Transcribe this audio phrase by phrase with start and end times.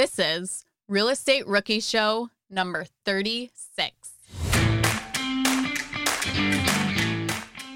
[0.00, 3.92] This is Real Estate Rookie Show number 36.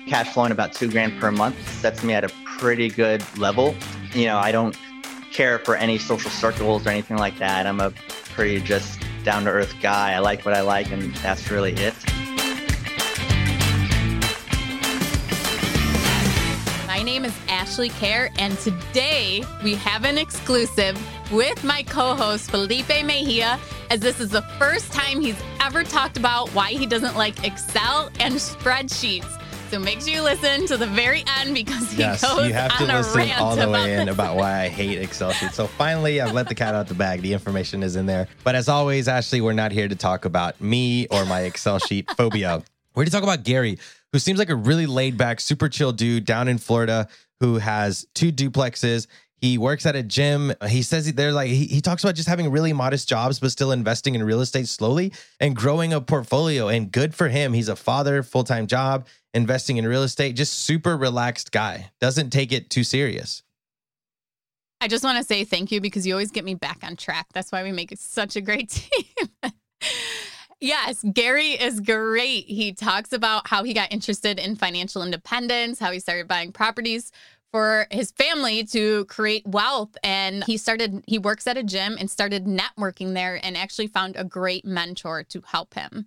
[0.08, 3.74] Cash flowing about two grand per month sets me at a pretty good level.
[4.14, 4.74] You know, I don't
[5.34, 7.66] care for any social circles or anything like that.
[7.66, 7.90] I'm a
[8.32, 10.14] pretty just down to earth guy.
[10.14, 11.94] I like what I like, and that's really it.
[17.64, 21.00] Ashley Kehr, and today we have an exclusive
[21.32, 23.58] with my co host Felipe Mejia,
[23.88, 28.10] as this is the first time he's ever talked about why he doesn't like Excel
[28.20, 29.40] and spreadsheets.
[29.70, 32.70] So make sure you listen to the very end because he yes, goes you have
[32.72, 35.32] on to a listen rant all the about way in about why I hate Excel
[35.32, 35.54] sheets.
[35.54, 37.22] So finally, I've let the cat out the bag.
[37.22, 38.28] The information is in there.
[38.44, 42.10] But as always, Ashley, we're not here to talk about me or my Excel sheet
[42.14, 42.62] phobia.
[42.94, 43.78] We're here to talk about Gary,
[44.14, 47.08] who seems like a really laid back, super chill dude down in Florida
[47.40, 49.08] who has two duplexes.
[49.38, 50.52] He works at a gym.
[50.68, 53.72] He says they're like, he, he talks about just having really modest jobs, but still
[53.72, 56.68] investing in real estate slowly and growing a portfolio.
[56.68, 57.54] And good for him.
[57.54, 61.90] He's a father, full time job, investing in real estate, just super relaxed guy.
[62.00, 63.42] Doesn't take it too serious.
[64.80, 67.26] I just want to say thank you because you always get me back on track.
[67.34, 69.52] That's why we make such a great team.
[70.64, 72.46] Yes, Gary is great.
[72.46, 77.12] He talks about how he got interested in financial independence, how he started buying properties
[77.52, 82.10] for his family to create wealth and he started he works at a gym and
[82.10, 86.06] started networking there and actually found a great mentor to help him.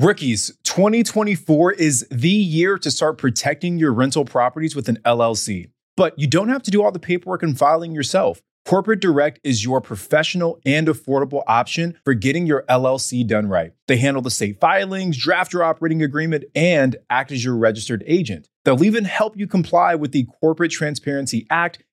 [0.00, 5.72] Rookies, 2024 is the year to start protecting your rental properties with an LLC.
[5.96, 8.40] But you don't have to do all the paperwork and filing yourself.
[8.64, 13.72] Corporate Direct is your professional and affordable option for getting your LLC done right.
[13.88, 18.48] They handle the state filings, draft your operating agreement, and act as your registered agent.
[18.64, 21.82] They'll even help you comply with the Corporate Transparency Act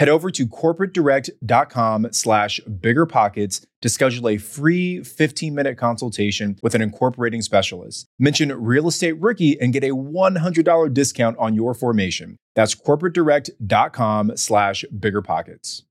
[0.00, 7.42] Head over to corporatedirect.com slash biggerpockets to schedule a free 15-minute consultation with an incorporating
[7.42, 8.06] specialist.
[8.18, 12.38] Mention Real Estate Rookie and get a $100 discount on your formation.
[12.56, 15.82] That's corporatedirect.com slash biggerpockets.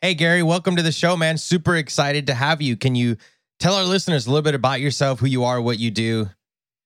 [0.00, 1.38] Hey, Gary, welcome to the show, man.
[1.38, 2.76] Super excited to have you.
[2.76, 3.16] Can you
[3.60, 6.28] tell our listeners a little bit about yourself, who you are, what you do?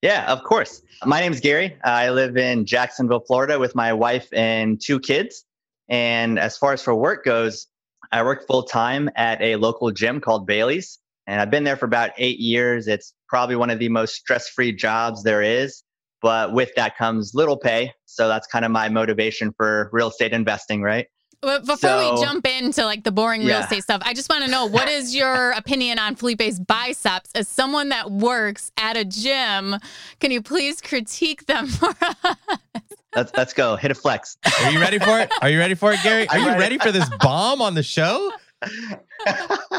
[0.02, 0.82] Yeah, of course.
[1.06, 1.74] My name is Gary.
[1.84, 5.46] I live in Jacksonville, Florida with my wife and two kids.
[5.90, 7.66] And as far as for work goes,
[8.12, 10.98] I work full time at a local gym called Bailey's.
[11.26, 12.88] And I've been there for about eight years.
[12.88, 15.82] It's probably one of the most stress free jobs there is.
[16.22, 17.92] But with that comes little pay.
[18.06, 21.06] So that's kind of my motivation for real estate investing, right?
[21.42, 23.62] But before So- we jump into like the boring real Yeah.
[23.64, 27.30] estate stuff, I just want to know what is your opinion on Felipe's biceps?
[27.34, 29.76] As someone that works at a gym,
[30.20, 32.82] can you please critique them for us?
[33.14, 33.76] Let's, let's go.
[33.76, 34.36] Hit a flex.
[34.62, 35.30] Are you ready for it?
[35.42, 36.28] Are you ready for it, Gary?
[36.28, 36.60] Are you ready.
[36.60, 38.30] ready for this bomb on the show?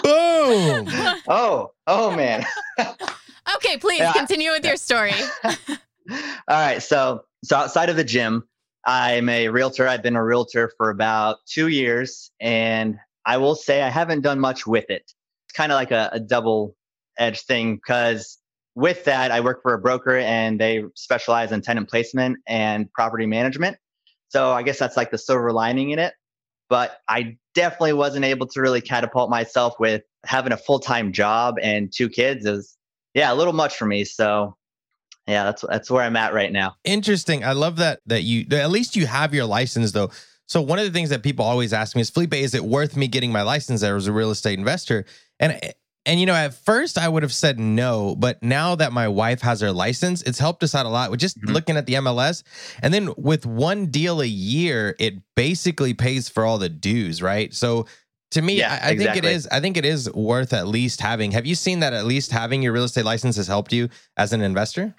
[0.03, 0.87] Boom.
[1.27, 2.45] oh, oh man.
[3.55, 4.13] Okay, please Yeah.
[4.13, 5.13] continue with your story.
[5.43, 5.55] All
[6.49, 6.81] right.
[6.81, 8.47] So, so outside of the gym,
[8.85, 9.87] I'm a realtor.
[9.87, 14.39] I've been a realtor for about two years, and I will say I haven't done
[14.39, 15.03] much with it.
[15.45, 16.75] It's kind of like a, a double
[17.19, 18.39] edged thing because
[18.75, 23.25] with that, I work for a broker and they specialize in tenant placement and property
[23.25, 23.77] management.
[24.29, 26.13] So I guess that's like the silver lining in it.
[26.69, 31.55] But I definitely wasn't able to really catapult myself with having a full time job
[31.61, 32.45] and two kids.
[32.45, 32.77] Is
[33.13, 34.05] yeah, a little much for me.
[34.05, 34.55] So
[35.27, 36.75] yeah, that's that's where I'm at right now.
[36.85, 37.43] Interesting.
[37.43, 40.11] I love that that you at least you have your license though.
[40.47, 42.97] So one of the things that people always ask me is Felipe, is it worth
[42.97, 45.05] me getting my license as a real estate investor?
[45.39, 45.59] And
[46.05, 49.41] and you know, at first I would have said no, but now that my wife
[49.41, 51.53] has her license, it's helped us out a lot with just Mhm.
[51.53, 52.43] looking at the MLS.
[52.81, 57.53] And then with one deal a year, it basically pays for all the dues, right?
[57.53, 57.85] So
[58.31, 59.47] to me, Yeah, I, I think it is.
[59.51, 61.31] I think it is worth at least having.
[61.31, 64.33] Have you seen that at least having your real estate license has helped you as
[64.33, 64.95] an investor?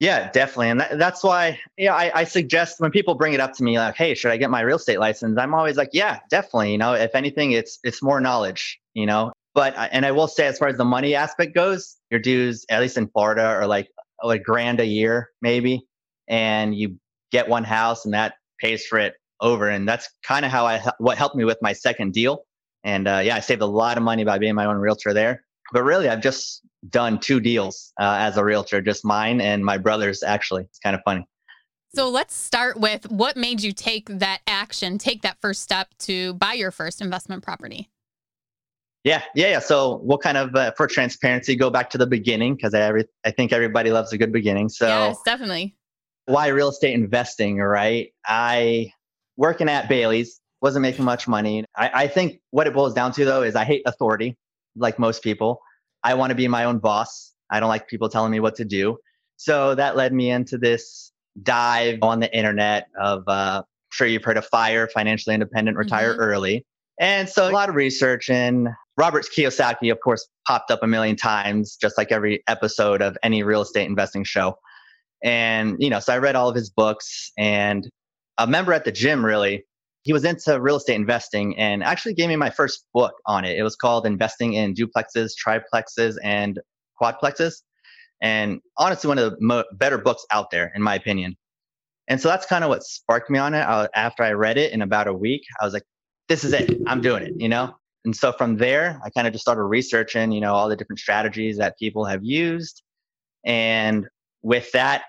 [0.00, 3.52] Yeah, definitely, and that, that's why yeah, I, I suggest when people bring it up
[3.54, 6.20] to me like, "Hey, should I get my real estate license?" I'm always like, "Yeah,
[6.30, 8.78] definitely." You know, if anything, it's it's more knowledge.
[8.94, 12.20] You know, but and I will say, as far as the money aspect goes, your
[12.20, 13.88] dues, at least in Florida, are like
[14.22, 15.84] a grand a year maybe,
[16.28, 16.96] and you
[17.32, 20.80] get one house and that pays for it over, and that's kind of how I
[20.98, 22.44] what helped me with my second deal.
[22.84, 25.42] And uh, yeah, I saved a lot of money by being my own realtor there.
[25.72, 29.76] But really, I've just done two deals uh, as a realtor, just mine and my
[29.76, 30.22] brother's.
[30.22, 31.26] Actually, it's kind of funny.
[31.96, 36.34] So let's start with what made you take that action, take that first step to
[36.34, 37.90] buy your first investment property.
[39.08, 39.58] Yeah, yeah, yeah.
[39.60, 43.06] So we'll kind of, uh, for transparency, go back to the beginning because I, every,
[43.24, 44.68] I think everybody loves a good beginning.
[44.68, 45.76] So yes, definitely.
[46.26, 48.12] why real estate investing, right?
[48.26, 48.92] I
[49.38, 51.64] working at Bailey's wasn't making much money.
[51.74, 54.36] I, I think what it boils down to though is I hate authority,
[54.76, 55.62] like most people.
[56.04, 57.32] I want to be my own boss.
[57.50, 58.98] I don't like people telling me what to do.
[59.36, 61.12] So that led me into this
[61.42, 66.12] dive on the internet of uh, I'm sure you've heard of FIRE, financially independent, retire
[66.14, 66.18] Mhm.
[66.18, 66.66] early.
[67.00, 71.14] And so a lot of research and Robert Kiyosaki, of course, popped up a million
[71.14, 74.56] times, just like every episode of any real estate investing show.
[75.22, 77.88] And, you know, so I read all of his books and
[78.38, 79.64] a member at the gym really,
[80.02, 83.56] he was into real estate investing and actually gave me my first book on it.
[83.56, 86.58] It was called Investing in Duplexes, Triplexes, and
[87.00, 87.54] Quadplexes.
[88.20, 91.36] And honestly, one of the mo- better books out there, in my opinion.
[92.08, 93.60] And so that's kind of what sparked me on it.
[93.60, 95.84] I, after I read it in about a week, I was like,
[96.28, 96.80] this is it.
[96.88, 97.77] I'm doing it, you know?
[98.04, 101.00] And so from there, I kind of just started researching, you know, all the different
[101.00, 102.82] strategies that people have used.
[103.44, 104.06] And
[104.42, 105.04] with that,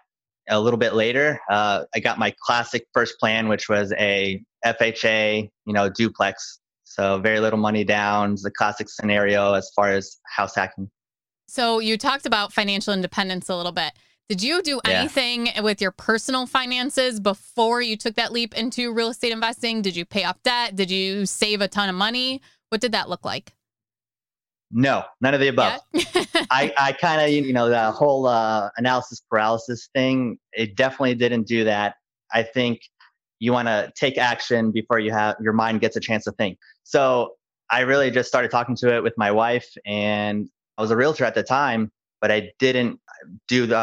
[0.49, 5.49] a little bit later, uh, I got my classic first plan, which was a FHA,
[5.65, 6.59] you know, duplex.
[6.83, 10.89] So very little money down, the classic scenario as far as house hacking.
[11.47, 13.93] So you talked about financial independence a little bit.
[14.27, 14.99] Did you do Yeah.
[15.01, 19.81] anything with your personal finances before you took that leap into real estate investing?
[19.81, 20.75] Did you pay off debt?
[20.75, 22.41] Did you save a ton of money?
[22.69, 23.53] What did that look like?
[24.71, 25.81] No, none of the above.
[25.93, 26.23] Yeah.
[26.51, 31.47] I, I kind of, you know, the whole uh, analysis paralysis thing, it definitely didn't
[31.47, 31.95] do that.
[32.31, 32.81] I think
[33.39, 36.57] you want to take action before you have your mind gets a chance to think.
[36.83, 37.33] So
[37.71, 41.25] I really just started talking to it with my wife, and I was a realtor
[41.25, 42.99] at the time, but I didn't
[43.47, 43.75] do the,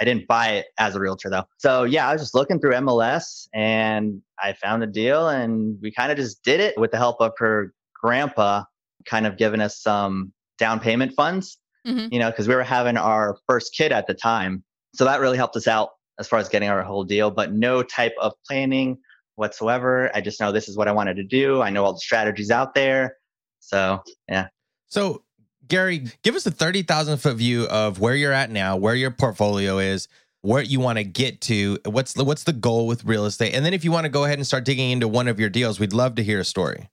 [0.00, 1.44] I didn't buy it as a realtor though.
[1.58, 5.90] So yeah, I was just looking through MLS and I found a deal, and we
[5.90, 7.72] kind of just did it with the help of her
[8.04, 8.64] grandpa,
[9.06, 12.08] kind of giving us some down payment funds Mhm.
[12.10, 14.64] you know, because we were having our first kid at the time.
[14.94, 17.82] So that really helped us out as far as getting our whole deal, but no
[17.82, 18.96] type of planning
[19.36, 20.10] whatsoever.
[20.14, 21.60] I just know this is what I wanted to do.
[21.60, 23.16] I know all the strategies out there.
[23.60, 24.46] So, yeah.
[24.86, 25.24] So,
[25.66, 29.78] Gary, give us a 30,000 foot view of where you're at now, where your portfolio
[29.78, 30.08] is,
[30.42, 31.78] where you want to get to.
[31.84, 33.54] What's the, what's the goal with real estate?
[33.54, 35.50] And then if you want to go ahead and start digging into one of your
[35.50, 36.88] deals, we'd love to hear a story.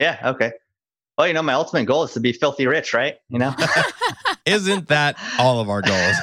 [0.00, 0.18] Yeah.
[0.24, 0.52] Okay.
[1.16, 3.16] Well, you know, my ultimate goal is to be filthy rich, right?
[3.28, 3.54] You know?
[4.46, 6.16] Isn't that all of our goals?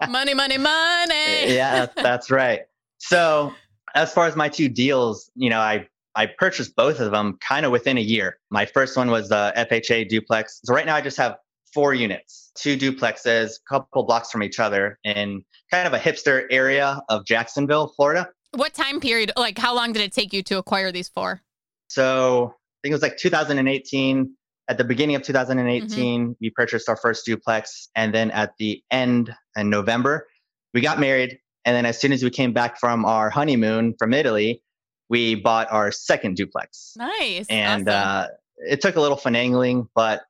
[0.08, 1.54] money, money, money.
[1.54, 2.62] yeah, that's right.
[2.98, 3.54] So
[3.94, 5.86] as far as my two deals, you know, I
[6.16, 8.38] I purchased both of them kind of within a year.
[8.50, 10.60] My first one was the FHA duplex.
[10.64, 11.36] So right now I just have
[11.72, 16.46] four units, two duplexes, a couple blocks from each other in kind of a hipster
[16.50, 18.28] area of Jacksonville, Florida.
[18.54, 19.32] What time period?
[19.36, 21.42] Like, how long did it take you to acquire these four?
[21.88, 24.32] So I think it was like 2018.
[24.68, 26.32] At the beginning of 2018, mm-hmm.
[26.40, 27.88] we purchased our first duplex.
[27.94, 30.26] And then at the end in November,
[30.74, 31.38] we got married.
[31.64, 34.62] And then as soon as we came back from our honeymoon from Italy,
[35.08, 36.94] we bought our second duplex.
[36.96, 37.46] Nice.
[37.48, 38.02] And awesome.
[38.02, 38.26] uh,
[38.68, 40.22] it took a little finagling, but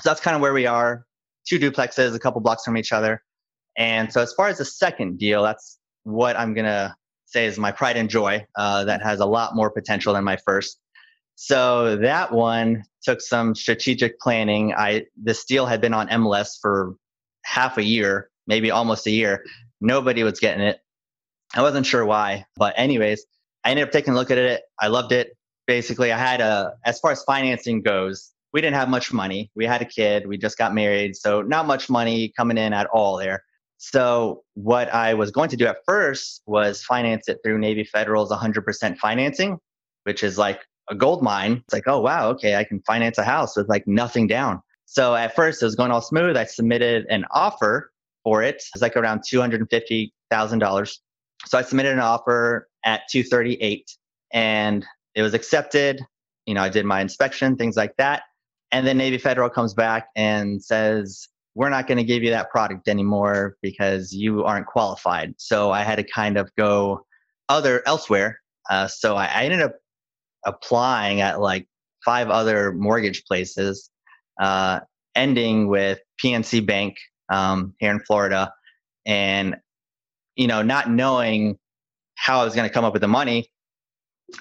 [0.00, 1.06] so that's kind of where we are.
[1.46, 3.22] Two duplexes, a couple blocks from each other.
[3.76, 6.94] And so as far as the second deal, that's what I'm going to
[7.24, 8.46] say is my pride and joy.
[8.56, 10.78] Uh, that has a lot more potential than my first.
[11.44, 14.74] So that one took some strategic planning.
[14.74, 15.06] I
[15.48, 16.94] deal had been on MLS for
[17.44, 19.44] half a year, maybe almost a year.
[19.80, 20.78] Nobody was getting it.
[21.52, 23.26] I wasn't sure why, but anyways,
[23.64, 24.62] I ended up taking a look at it.
[24.80, 25.36] I loved it.
[25.66, 29.50] Basically, I had a, as far as financing goes, we didn't have much money.
[29.56, 30.28] We had a kid.
[30.28, 31.16] We just got married.
[31.16, 33.42] So not much money coming in at all there.
[33.78, 38.30] So what I was going to do at first was finance it through Navy Federal's
[38.30, 39.58] 100% financing,
[40.04, 41.62] which is like a gold mine.
[41.64, 44.62] It's like, oh, wow, okay, I can finance a house with like nothing down.
[44.86, 46.36] So at first it was going all smooth.
[46.36, 47.92] I submitted an offer
[48.24, 48.56] for it.
[48.56, 50.98] It was like around $250,000.
[51.46, 53.90] So I submitted an offer at 238
[54.32, 54.84] and
[55.14, 56.00] it was accepted.
[56.46, 58.22] You know, I did my inspection, things like that.
[58.70, 62.50] And then Navy Federal comes back and says, we're not going to give you that
[62.50, 65.34] product anymore because you aren't qualified.
[65.36, 67.04] So I had to kind of go
[67.48, 68.40] other elsewhere.
[68.70, 69.74] Uh, so I, I, ended up
[70.44, 71.68] applying at like
[72.04, 73.90] five other mortgage places,
[74.40, 74.80] uh,
[75.14, 76.96] ending with PNC Bank
[77.30, 78.52] um, here in Florida,
[79.06, 79.56] and
[80.36, 81.58] you know, not knowing
[82.14, 83.50] how I was going to come up with the money,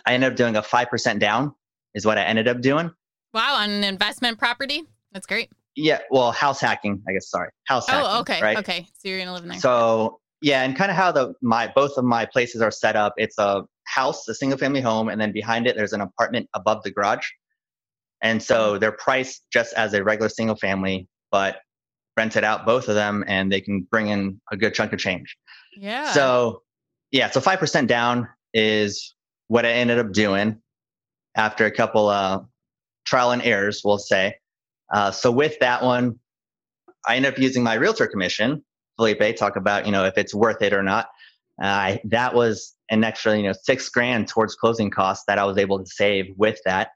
[0.05, 1.53] I ended up doing a 5% down
[1.93, 2.91] is what I ended up doing.
[3.34, 3.55] Wow.
[3.55, 4.84] On an investment property.
[5.12, 5.50] That's great.
[5.75, 6.00] Yeah.
[6.10, 7.29] Well, house hacking, I guess.
[7.29, 7.50] Sorry.
[7.65, 8.10] House oh, hacking.
[8.10, 8.41] Oh, okay.
[8.41, 8.58] Right?
[8.58, 8.88] Okay.
[9.00, 9.60] So you're going to live in there.
[9.60, 10.63] So yeah.
[10.63, 13.13] And kind of how the, my, both of my places are set up.
[13.17, 15.09] It's a house, a single family home.
[15.09, 17.27] And then behind it, there's an apartment above the garage.
[18.21, 18.79] And so mm-hmm.
[18.79, 21.57] they're priced just as a regular single family, but
[22.17, 25.35] rented out both of them and they can bring in a good chunk of change.
[25.75, 26.11] Yeah.
[26.11, 26.61] So
[27.11, 29.15] yeah, so 5% down is
[29.47, 30.61] what I ended up doing
[31.35, 32.41] after a couple uh,
[33.05, 34.35] trial and errors, we'll say.
[34.93, 36.19] Uh, so with that one,
[37.07, 38.63] I ended up using my realtor commission.
[38.97, 41.07] Felipe talk about, you know, if it's worth it or not.
[41.61, 45.57] Uh, that was an extra, you know, six grand towards closing costs that I was
[45.57, 46.89] able to save with that.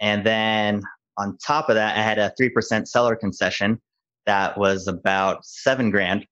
[0.00, 0.82] And then
[1.18, 3.80] on top of that, I had a 3% seller concession
[4.26, 6.26] that was about seven grand.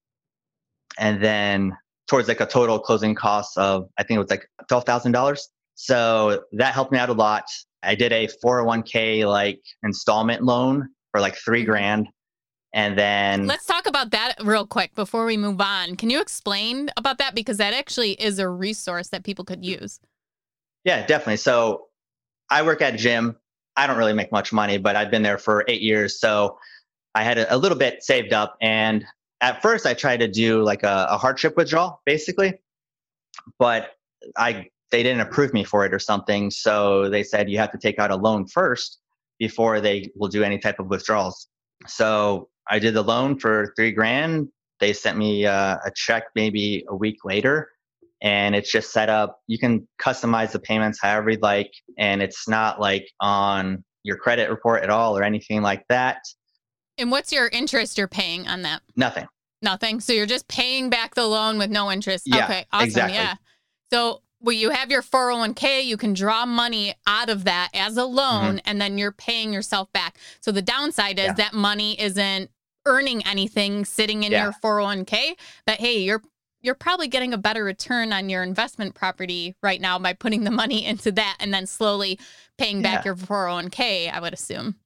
[0.99, 1.77] And then
[2.09, 5.49] towards like a total closing cost of I think it was like twelve thousand dollars.
[5.75, 7.45] So that helped me out a lot.
[7.83, 11.71] I did a 401k like installment loan for like three mm-hmm.
[11.71, 12.09] grand.
[12.75, 15.97] And then let's talk about that real quick before we move on.
[15.97, 17.35] Can you explain about that?
[17.35, 20.01] Because that actually is a resource that people could use.
[20.85, 21.37] Yeah, definitely.
[21.37, 21.89] So
[22.51, 23.37] I work at a gym.
[23.77, 26.19] I don't really make much money, but I've been there for eight years.
[26.19, 26.59] So
[27.15, 29.05] I had a, a little bit saved up and
[29.43, 32.55] at first I tried to do like a, a hardship withdrawal, basically,
[33.59, 33.91] but
[34.37, 36.51] I they didn't approve me for it or something.
[36.51, 38.99] So they said you have to take out a loan first
[39.39, 41.49] before they will do any type of withdrawals.
[41.87, 44.49] So I did the loan for three grand.
[44.81, 47.71] They sent me uh, a check maybe a week later,
[48.23, 49.41] and it's just set up.
[49.47, 54.51] You can customize the payments however you'd like, and it's not like on your credit
[54.51, 56.19] report at all or anything like that.
[56.99, 58.83] And what's your interest you're paying on that?
[58.97, 59.27] Nothing.
[59.63, 60.01] Nothing.
[60.01, 62.27] So you're just paying back the loan with no interest.
[62.27, 62.67] Yeah, okay.
[62.73, 62.87] Awesome.
[62.87, 63.15] Exactly.
[63.15, 63.37] Yeah.
[63.93, 68.05] So well, you have your 401k, you can draw money out of that as a
[68.05, 68.59] loan, mm-hmm.
[68.65, 70.19] and then you're paying yourself back.
[70.41, 71.33] So the downside is yeah.
[71.35, 72.51] that money isn't
[72.85, 74.45] earning anything sitting in yeah.
[74.45, 75.35] your 401k.
[75.67, 76.23] But hey, you're
[76.61, 80.51] you're probably getting a better return on your investment property right now by putting the
[80.51, 82.19] money into that and then slowly
[82.59, 83.11] paying back yeah.
[83.11, 84.77] your 401k, I would assume.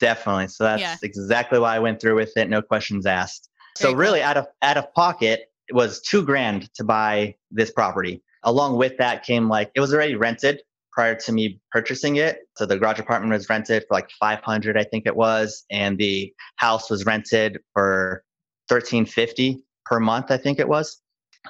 [0.00, 0.48] Definitely.
[0.48, 2.48] So that's exactly why I went through with it.
[2.48, 3.48] No questions asked.
[3.78, 8.22] Very so really, out of out of pocket was two grand to buy this property.
[8.44, 12.40] Along with that came like it was already rented prior to me purchasing it.
[12.56, 16.32] So the garage apartment was rented for like 500, I think it was, and the
[16.56, 18.24] house was rented for
[18.68, 21.00] 1350 per month, I think it was.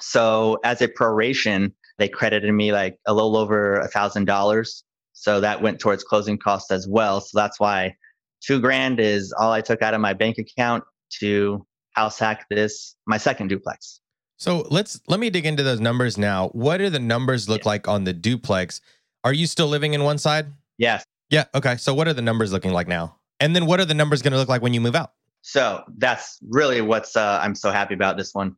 [0.00, 4.84] So as a proration, they credited me like a little over a thousand dollars.
[5.14, 7.20] So that went towards closing costs as well.
[7.20, 7.94] So that's why
[8.40, 10.84] two grand is all I took out of my bank account.
[11.20, 14.00] to house hack this my second duplex.
[14.38, 16.48] So let's let me dig into those numbers now.
[16.48, 17.68] What do the numbers look Yeah.
[17.70, 18.80] like on the duplex?
[19.24, 20.46] Are you still living in one side?
[20.78, 21.04] Yes.
[21.28, 21.44] Yeah.
[21.54, 21.76] Okay.
[21.76, 23.16] So what are the numbers looking like now?
[23.40, 25.12] And then what are the numbers going to look like when you move out?
[25.42, 28.56] So that's really what's uh, I'm so happy about this one.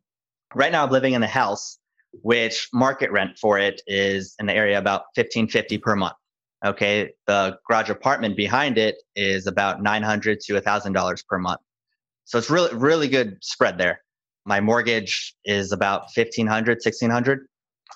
[0.54, 1.78] Right now, I'm living in a house,
[2.22, 6.14] which market rent for it is in the area about 1550 per month.
[6.64, 11.60] Okay, the garage apartment behind it is about 900 to 1000 dollars per month.
[12.26, 14.02] So it's really really good spread there.
[14.50, 17.46] My mortgage is about 1500 1600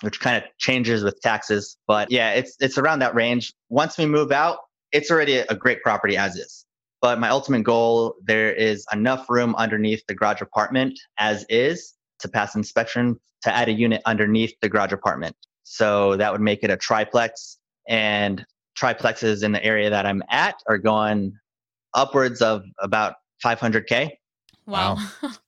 [0.01, 3.53] which kind of changes with taxes, but yeah, it's it's around that range.
[3.69, 4.59] Once we move out,
[4.93, 6.65] it's already a great property as is
[7.01, 12.29] but my ultimate goal there is enough room underneath the garage apartment as is to
[12.29, 16.69] pass inspection to add a unit underneath the garage apartment so that would make it
[16.71, 17.57] a triplex
[17.89, 18.45] and
[18.79, 21.33] triplexes in the area that i'm at are going
[21.93, 24.11] upwards of about 500k
[24.65, 24.97] Wow.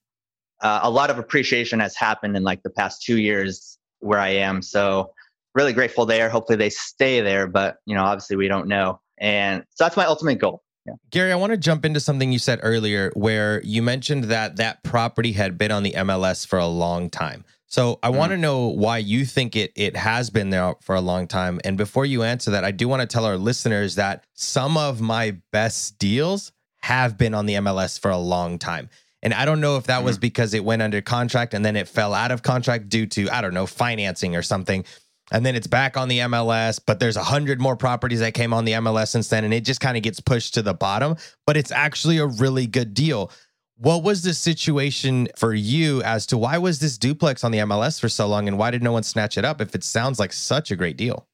[0.60, 4.28] uh, a lot of appreciation has happened in like the past two years where i
[4.28, 5.12] am so
[5.54, 9.64] really grateful there hopefully they stay there but you know obviously we don't know and
[9.70, 10.62] so that's my ultimate goal
[11.10, 14.82] Gary, I want to jump into something you said earlier where you mentioned that that
[14.82, 17.44] property had been on the MLS for a long time.
[17.66, 21.02] So I want to know why you think it it has been there for a
[21.02, 21.60] long time.
[21.64, 25.02] And before you answer that, I do want to tell our listeners that some of
[25.02, 26.50] my best deals
[26.80, 28.88] have been on the MLS for a long time.
[29.22, 30.22] And I don't know if that was mm-hmm.
[30.22, 33.40] because it went under contract and then it fell out of contract due to, I
[33.40, 34.84] don't know, financing or something.
[35.30, 38.54] And then it's back on the MLS, but there's a hundred more properties that came
[38.54, 41.16] on the MLS since then, and it just kind of gets pushed to the bottom.
[41.46, 43.30] But it's actually a really good deal.
[43.76, 48.00] What was the situation for you as to why was this duplex on the MLS
[48.00, 50.32] for so long, and why did no one snatch it up if it sounds like
[50.32, 51.27] such a great deal?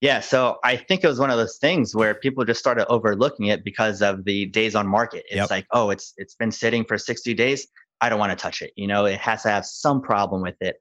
[0.00, 3.46] Yeah, so I think it was one of those things where people just started overlooking
[3.46, 5.24] it because of the days on market.
[5.26, 5.50] It's Yep.
[5.50, 7.66] like, oh, it's it's been sitting for 60 days.
[8.00, 8.72] I don't want to touch it.
[8.76, 10.76] You know, it has to have some problem with it.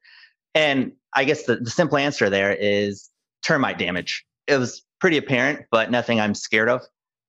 [0.53, 3.09] And I guess the, the simple answer there is
[3.45, 4.25] termite damage.
[4.47, 6.81] It was pretty apparent, but nothing I'm scared of.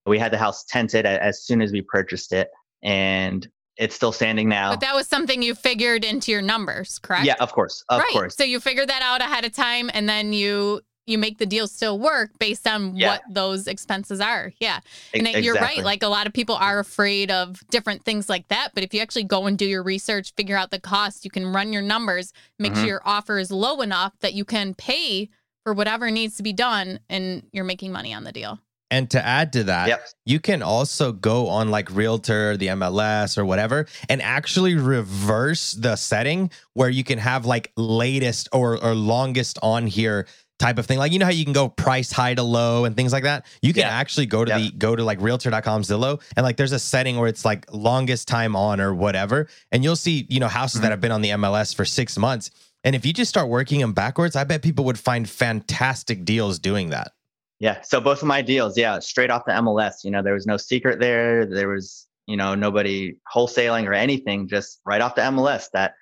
[0.06, 2.48] We had the house tented as soon as we purchased it,
[2.82, 4.70] and it's still standing now.
[4.70, 7.26] But that was something you figured into your numbers, correct?
[7.26, 8.12] yeah, of course, of right.
[8.12, 8.36] course.
[8.36, 11.66] So you figured that out ahead of time and then you you make the deal
[11.68, 13.08] still work based on Yeah.
[13.12, 14.52] what those expenses are.
[14.60, 14.80] Yeah.
[15.14, 15.82] And it- you're right.
[15.84, 18.70] Like a lot of people are afraid of different things like that.
[18.74, 21.46] But if you actually go and do your research, figure out the cost, you can
[21.46, 22.76] run your numbers, make Mhm.
[22.76, 25.30] sure your offer is low enough that you can pay
[25.64, 28.58] for whatever needs to be done and you're making money on the deal.
[28.88, 30.08] And to add to that, Yep.
[30.26, 35.96] you can also go on like Realtor, the MLS, or whatever, and actually reverse the
[35.96, 40.98] setting where you can have like latest or, or longest on here type of thing.
[40.98, 43.44] Like you know how you can go price high to low and things like that.
[43.60, 43.88] You can Yeah.
[43.90, 44.58] actually go to Yeah.
[44.58, 48.26] the go to like realtor.com Zillow and like there's a setting where it's like longest
[48.28, 49.48] time on or whatever.
[49.70, 50.90] And you'll see, you know, houses that Mhm.
[50.90, 52.50] have been on the MLS for six months.
[52.84, 56.58] And if you just start working them backwards, I bet people would find fantastic deals
[56.58, 57.12] doing that.
[57.58, 57.80] Yeah.
[57.82, 60.04] So both of my deals, yeah, straight off the MLS.
[60.04, 61.44] You know, there was no secret there.
[61.46, 65.94] There was, you know, nobody wholesaling or anything, just right off the MLS that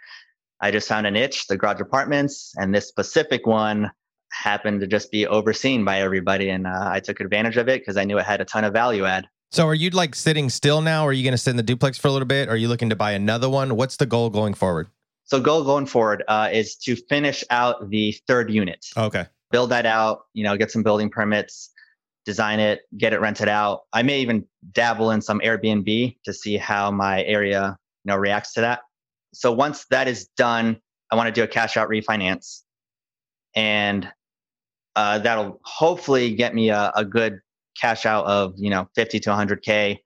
[0.60, 2.52] I just found a niche, the garage apartments.
[2.56, 3.90] And this specific one
[4.34, 6.48] happened to just be overseen by everybody.
[6.50, 8.72] And uh, I took advantage of it because I knew it had a ton of
[8.72, 9.28] value add.
[9.52, 11.04] So are you like sitting still now?
[11.04, 12.48] Or are you going to sit in the duplex for a little bit?
[12.48, 13.76] Are you looking to buy another one?
[13.76, 14.88] What's the goal going forward?
[15.24, 18.84] So goal going forward uh, is to finish out the third unit.
[18.96, 19.26] Okay.
[19.50, 21.70] build that out, you know, get some building permits,
[22.26, 23.82] design it, get it rented out.
[23.92, 28.54] I may even dabble in some Airbnb to see how my area, you know, reacts
[28.54, 28.80] to that.
[29.32, 32.62] So once that is done, I want to do a cash out refinance.
[33.54, 34.10] And
[34.96, 37.40] uh, that'll hopefully get me a, a good
[37.80, 39.98] cash out of, you know, 50 to 100K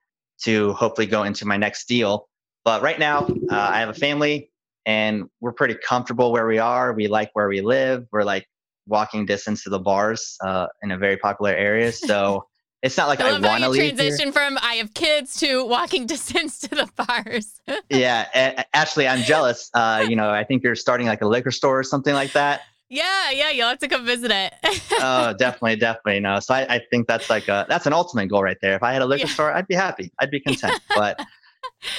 [0.43, 2.29] to hopefully go into my next deal.
[2.65, 4.51] But right now, uh, I have a family
[4.87, 6.93] and we're pretty comfortable where we are.
[6.93, 8.07] We like where we live.
[8.13, 8.47] We're like
[8.87, 11.93] walking distance to the bars uh, in a very popular area.
[11.93, 12.47] So
[12.83, 13.83] it's not like I I, want to leave.
[13.83, 13.93] here.
[13.93, 17.61] transition from I have kids to walking distance to the bars.
[17.91, 19.71] Yeah, a- actually, I'm jealous.
[19.75, 22.63] Uh, you know, I think you're starting like a liquor store or something like that.
[22.89, 24.55] Yeah, yeah, you'll have to come visit it.
[25.01, 26.19] Oh, definitely, definitely.
[26.21, 28.75] No, so I, I think that's like a that's an ultimate goal right there.
[28.75, 29.33] If I had a liquor Yeah.
[29.33, 30.11] store, I'd be happy.
[30.21, 30.75] I'd be content.
[30.95, 31.17] But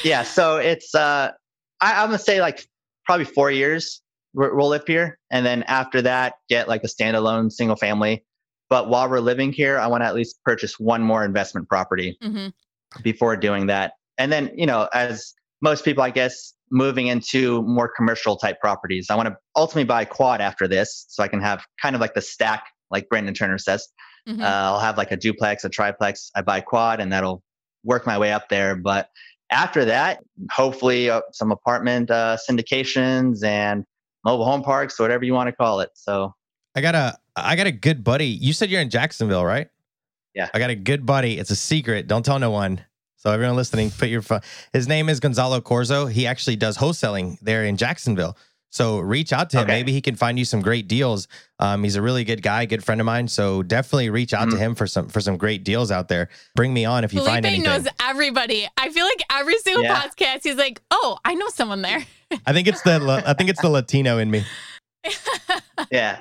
[0.03, 1.31] yeah, so it's uh,
[1.81, 2.67] I, I'm gonna say like
[3.05, 4.01] probably four years
[4.33, 8.25] we'll live here, and then after that, get like a standalone single family.
[8.69, 12.17] But while we're living here, I want to at least purchase one more investment property
[12.21, 12.49] hmm
[13.01, 13.93] before doing that.
[14.17, 19.07] And then, you know, as most people, I guess, moving into more commercial type properties,
[19.09, 22.01] I want to ultimately buy a quad after this so I can have kind of
[22.01, 23.87] like the stack, like Brandon Turner says.
[24.27, 26.31] hmm Uh, I'll have like a duplex, a triplex.
[26.35, 27.41] I buy a quad and that'll
[27.83, 28.75] work my way up there.
[28.75, 29.09] But
[29.51, 30.19] after that,
[30.51, 33.83] hopefully uh, some apartment uh, syndications and
[34.23, 35.89] mobile home parks, whatever you want to call it.
[35.95, 36.33] So
[36.75, 38.27] I got a I got a good buddy.
[38.27, 39.69] You said you're in Jacksonville, right?
[40.35, 40.49] Yeah.
[40.53, 41.39] I got a good buddy.
[41.39, 42.07] It's a secret.
[42.07, 42.85] Don't tell no one.
[43.19, 44.39] So everyone listening, put your phone.
[44.73, 46.09] His name is Gonzalo Corzo.
[46.09, 48.37] He actually does wholesaling there in Jacksonville.
[48.71, 49.63] So reach out to him.
[49.63, 49.73] Okay.
[49.73, 51.27] Maybe he can find you some great deals.
[51.59, 53.27] Um, he's a really good guy, good friend of mine.
[53.27, 54.59] So definitely reach out to Mhm.
[54.59, 56.29] him for some for some great deals out there.
[56.55, 57.63] Bring me on if you find Felipe anything.
[57.83, 58.67] knows everybody.
[58.77, 59.99] I feel like every single Yeah.
[59.99, 62.05] podcast, he's like, "Oh, I know someone there."
[62.45, 64.45] I think it's the I think it's the Latino in me.
[65.91, 66.19] yeah.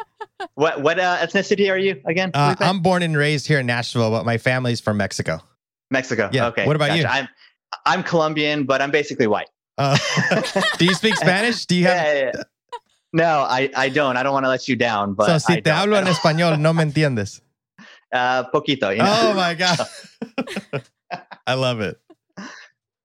[0.54, 2.30] what what uh, ethnicity are you again?
[2.34, 5.42] Uh, I'm born and raised here in Nashville, but my family's from Mexico.
[5.90, 6.28] Mexico.
[6.32, 6.46] Yeah.
[6.48, 6.66] Okay.
[6.66, 7.04] What about you?
[7.04, 7.28] I'm
[7.86, 9.48] I'm Colombian, but I'm basically white.
[9.76, 9.96] Uh,
[10.78, 11.66] do you speak Spanish?
[11.66, 11.96] Do you have?
[12.06, 12.42] Yeah, yeah.
[13.12, 14.16] No, I, I don't.
[14.16, 16.58] I don't want to let you down, but so si I te hablo en español,
[16.58, 17.40] no me entiendes.
[18.12, 18.90] uh, poquito.
[18.90, 19.18] You know?
[19.22, 19.78] Oh my god,
[21.46, 21.98] I love it.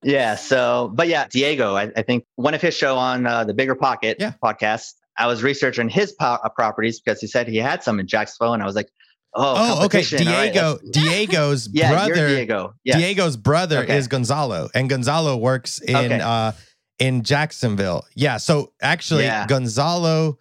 [0.04, 0.36] Yeah.
[0.36, 3.76] So, but yeah, Diego, I, I think one of his show on uh, the Bigger
[3.76, 4.34] Pocket Yeah.
[4.43, 8.08] podcast, I was researching his po- uh, properties because he said he had some in
[8.08, 8.89] Jacksonville, and I was like,
[9.36, 10.04] oh, Oh, okay.
[10.04, 10.28] competition.
[10.28, 12.74] All right, Diego, let's- Diego's yeah, brother, you're Diego.
[12.84, 12.98] Yeah.
[12.98, 13.98] Diego's brother Okay.
[13.98, 16.19] is Gonzalo, and Gonzalo works in Okay.
[16.22, 16.52] uh
[17.00, 18.06] in Jacksonville.
[18.15, 18.38] Yeah.
[18.38, 19.48] So actually, Yeah.
[19.48, 20.38] Gonzalo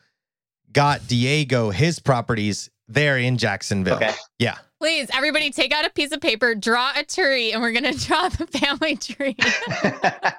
[0.72, 3.96] got Diego his properties there in Jacksonville.
[3.96, 4.12] Okay.
[4.38, 4.56] Yeah.
[4.80, 8.28] Please, everybody, take out a piece of paper, draw a tree, and we're gonna draw
[8.28, 9.36] the family tree.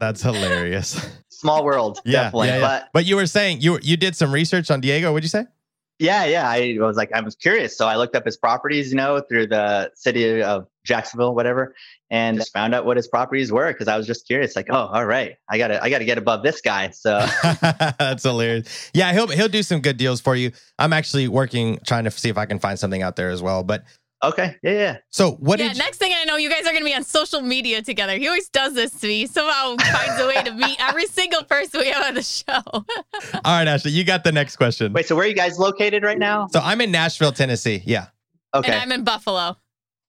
[0.00, 1.04] That's hilarious.
[1.28, 2.48] Small world, Yeah, definitely.
[2.48, 2.60] yeah, yeah.
[2.60, 5.12] But But you were saying you you did some research on Diego.
[5.12, 5.46] What'd you say?
[5.98, 8.96] Yeah, yeah, I was like, I was curious, so I looked up his properties, you
[8.96, 11.74] know, through the city of Jacksonville, whatever,
[12.10, 14.54] and just found out what his properties were because I was just curious.
[14.54, 16.90] Like, oh, all right, I gotta, I gotta get above this guy.
[16.90, 17.26] So.
[17.98, 18.90] That's hilarious.
[18.94, 20.52] Yeah, he'll he'll do some good deals for you.
[20.78, 23.64] I'm actually working trying to see if I can find something out there as well.
[23.64, 23.84] But
[24.22, 24.56] Okay.
[24.62, 24.72] Yeah.
[24.72, 24.96] Yeah.
[25.10, 27.02] so what yeah, did you, next thing I know, you guys are gonna be on
[27.02, 28.16] social media together.
[28.16, 29.26] He always does this to me.
[29.26, 32.62] Somehow finds a way to meet every single person we have on the show.
[32.74, 32.84] All
[33.44, 34.92] right, Ashley, you got the next question.
[34.92, 35.06] Wait.
[35.06, 36.46] So where are you guys located right now?
[36.48, 37.82] So I'm in Nashville, Tennessee.
[37.84, 38.06] Yeah.
[38.54, 38.70] Okay.
[38.72, 39.56] And I'm in Buffalo.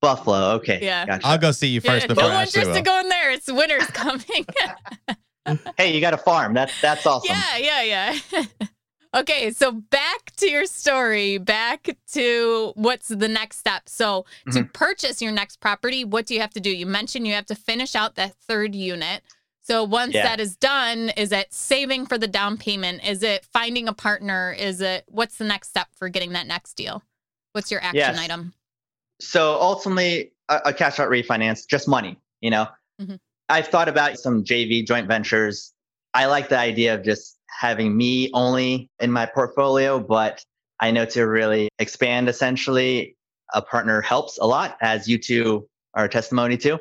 [0.02, 0.52] Buffalo.
[0.56, 0.80] Okay.
[0.82, 1.06] Yeah.
[1.06, 1.28] Gotcha.
[1.28, 3.32] I'll go see you first Yeah, before no one Ashley just to go in there.
[3.32, 4.46] It's winter's coming.
[5.78, 6.54] hey, you got a farm.
[6.54, 7.36] That's that's awesome.
[7.36, 8.44] yeah, yeah, yeah.
[9.16, 13.90] okay, so back to your story, back to what's the next step.
[13.90, 14.72] So to Mm-hmm.
[14.74, 16.70] purchase your next property, what do you have to do?
[16.70, 19.24] You mentioned you have to finish out that third unit.
[19.62, 20.24] So once Yeah.
[20.24, 23.08] that is done, is it saving for the down payment?
[23.08, 24.52] Is it finding a partner?
[24.58, 27.04] Is it what's the next step for getting that next deal?
[27.54, 28.20] What's your action Yes.
[28.20, 28.54] item?
[29.22, 32.18] So ultimately, a, a cash out refinance, just money.
[32.42, 32.68] You know,
[33.02, 33.20] Mhm.
[33.50, 35.74] I've thought about some JV joint ventures.
[36.14, 40.44] I like the idea of just having me only in my portfolio, but
[40.80, 43.16] I know to really expand, essentially,
[43.54, 46.80] a partner helps a lot, as you two are a testimony to.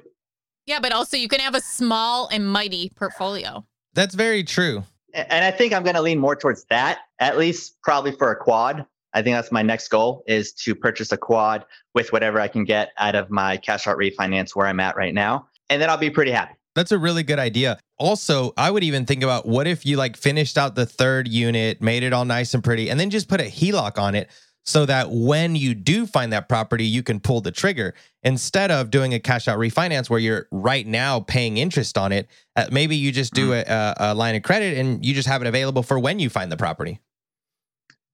[0.67, 3.65] Yeah, but also you can have a small and mighty portfolio.
[3.95, 4.85] That's very true.
[5.15, 8.37] And I think I'm going to lean more towards that, at least probably for a
[8.37, 8.85] quad.
[9.15, 12.65] I think that's my next goal is to purchase a quad with whatever I can
[12.65, 15.49] get out of my cash out refinance where I'm at right now.
[15.71, 16.55] And then I'll be pretty happy.
[16.75, 17.79] That's a really good idea.
[17.99, 21.83] Also, I would even think about what if you like finished out the third unit,
[21.83, 24.31] made it all nice and pretty, and then just put a HELOC on it
[24.65, 28.91] so that when you do find that property, you can pull the trigger instead of
[28.91, 32.29] doing a cash out refinance where you're right now paying interest on it.
[32.55, 35.41] Uh, maybe you just do a, a, a line of credit and you just have
[35.41, 37.01] it available for when you find the property.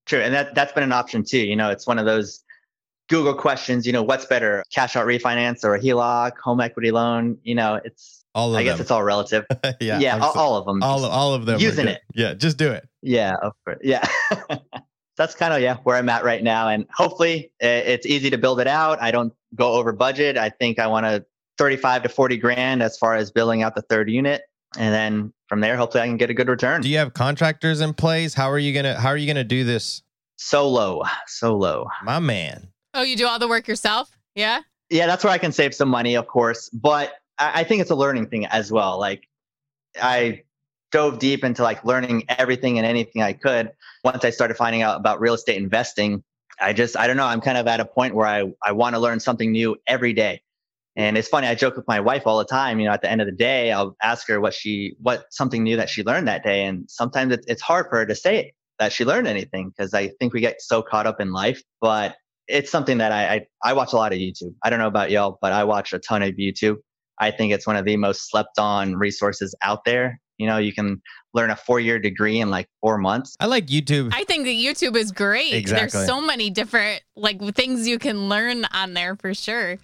[0.07, 0.21] True.
[0.21, 1.41] And that, that's been an option too.
[1.41, 2.45] You know, it's one of those
[3.09, 7.37] Google questions, you know, what's better, cash out refinance or a HELOC, home equity loan?
[7.43, 8.83] You know, it's, All of I guess them.
[8.83, 9.45] it's all relative.
[9.81, 10.83] yeah, yeah, all, abso- all of them.
[10.83, 11.61] all, all of them.
[11.61, 12.01] using it.
[12.15, 12.89] Yeah, just do it.
[13.03, 13.79] Yeah, of course.
[13.83, 14.05] Yeah.
[15.17, 18.59] That's kind of yeah where I'm at right now, and hopefully it's easy to build
[18.61, 19.01] it out.
[19.01, 20.37] I don't go over budget.
[20.37, 21.25] I think I want to
[21.59, 24.43] 35 to 40 grand as far as building out the third unit,
[24.77, 26.81] and then from there, hopefully I can get a good return.
[26.81, 28.35] Do you have contractors in place?
[28.35, 30.03] How are you gonna How are you gonna do this,
[30.37, 31.87] Solo, solo.
[32.03, 32.67] my man?
[32.95, 34.11] Oh, you do all the work yourself?
[34.35, 34.63] Yeah.
[34.91, 37.97] Yeah, that's where I can save some money, of course, but I, think it's a
[37.97, 38.99] learning thing as well.
[38.99, 39.29] Like
[40.01, 40.43] I
[40.93, 43.73] dove deep into like learning everything and anything I could.
[44.05, 46.23] Once I started finding out about real estate investing,
[46.61, 48.95] I just I don't know, I'm kind of at a point where I I want
[48.95, 50.43] to learn something new every day.
[50.97, 53.11] And it's funny, I joke with my wife all the time, you know, at the
[53.11, 56.29] end of the day, I'll ask her what she what something new that she learned
[56.29, 59.71] that day and sometimes it's, it's hard for her to say that she learned anything
[59.71, 62.17] because I think we get so caught up in life, but
[62.47, 64.55] it's something that I, I I watch a lot of YouTube.
[64.63, 66.77] I don't know about y'all, but I watch a ton of YouTube.
[67.19, 70.21] I think it's one of the most slept on resources out there.
[70.39, 71.01] You know, you can
[71.33, 73.37] learn a four year degree in like four months.
[73.41, 74.13] I like YouTube.
[74.13, 75.53] I think that YouTube is great.
[75.53, 75.99] Exactly.
[75.99, 79.79] There's so many different like things you can learn on there for sure.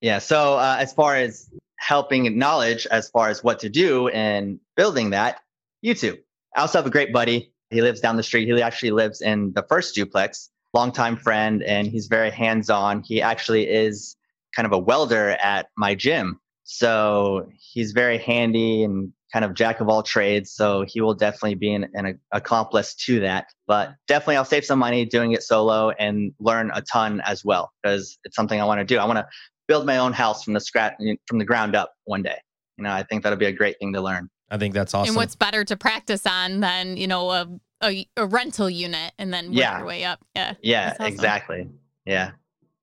[0.00, 0.18] Yeah.
[0.18, 5.10] So uh, as far as helping knowledge as far as what to do and building
[5.10, 5.40] that,
[5.84, 6.18] YouTube.
[6.56, 7.52] I also have a great buddy.
[7.70, 8.48] He lives down the street.
[8.48, 13.02] He actually lives in the first duplex, longtime friend, and he's very hands on.
[13.02, 14.16] He actually is
[14.54, 16.40] kind of a welder at my gym.
[16.68, 20.52] So he's very handy and kind of jack of all trades.
[20.52, 23.46] So he will definitely be an, an accomplice to that.
[23.68, 27.70] But definitely, I'll save some money doing it solo and learn a ton as well
[27.82, 28.98] because it's something I want to do.
[28.98, 29.26] I want to
[29.68, 30.94] build my own house from the scratch,
[31.26, 32.38] from the ground up one day.
[32.78, 34.28] You know, I think that'll be a great thing to learn.
[34.50, 35.10] I think that's awesome.
[35.10, 37.48] And what's better to practice on than you know a
[37.82, 39.78] a, a rental unit and then work Yeah.
[39.78, 40.18] your way up?
[40.34, 40.54] Yeah.
[40.62, 41.06] Yeah, awesome.
[41.06, 41.68] exactly.
[42.04, 42.32] Yeah.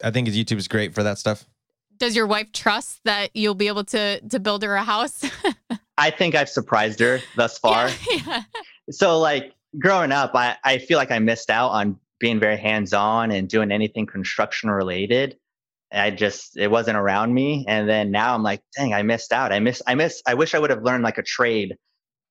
[0.04, 1.46] I think YouTube is great for that stuff.
[2.04, 5.24] Does your wife trust that you'll be able to to build her a house?
[5.98, 7.88] I think I've surprised her thus far.
[7.88, 8.42] Yeah, yeah.
[8.92, 13.32] so like growing up I, I feel like i missed out on being very hands-on
[13.32, 15.38] and doing anything construction related
[15.94, 19.54] i just it wasn't around me and then now i'm like dang i missed out
[19.54, 21.76] i miss i miss i wish i would have learned like a trade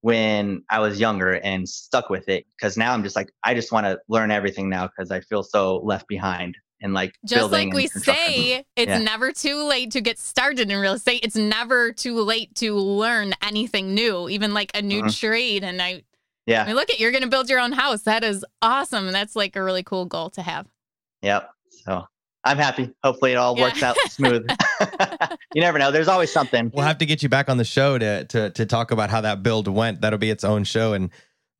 [0.03, 3.73] when i was younger and stuck with it because now i'm just like i just
[3.73, 7.69] want to learn everything now because i feel so left behind and like Just building
[7.69, 8.99] like we say, it's Yeah.
[8.99, 11.21] never too late to get started in real estate.
[11.23, 15.19] It's never too late to learn anything new, even like a new Mhm.
[15.19, 15.65] trade.
[15.65, 16.03] And I, I
[16.47, 18.03] yeah mean, look at you're going to build your own house.
[18.03, 19.07] That is awesome.
[19.07, 20.67] And that's like a really cool goal to have.
[21.23, 21.49] Yep.
[21.85, 22.07] So
[22.45, 22.93] I'm happy.
[23.05, 23.65] Hopefully it all Yeah.
[23.65, 24.45] works out smooth.
[25.55, 25.91] you never know.
[25.93, 26.71] There's always something.
[26.75, 29.21] We'll have to get you back on the show to to to talk about how
[29.21, 30.01] that build went.
[30.01, 31.11] That'll be its own show and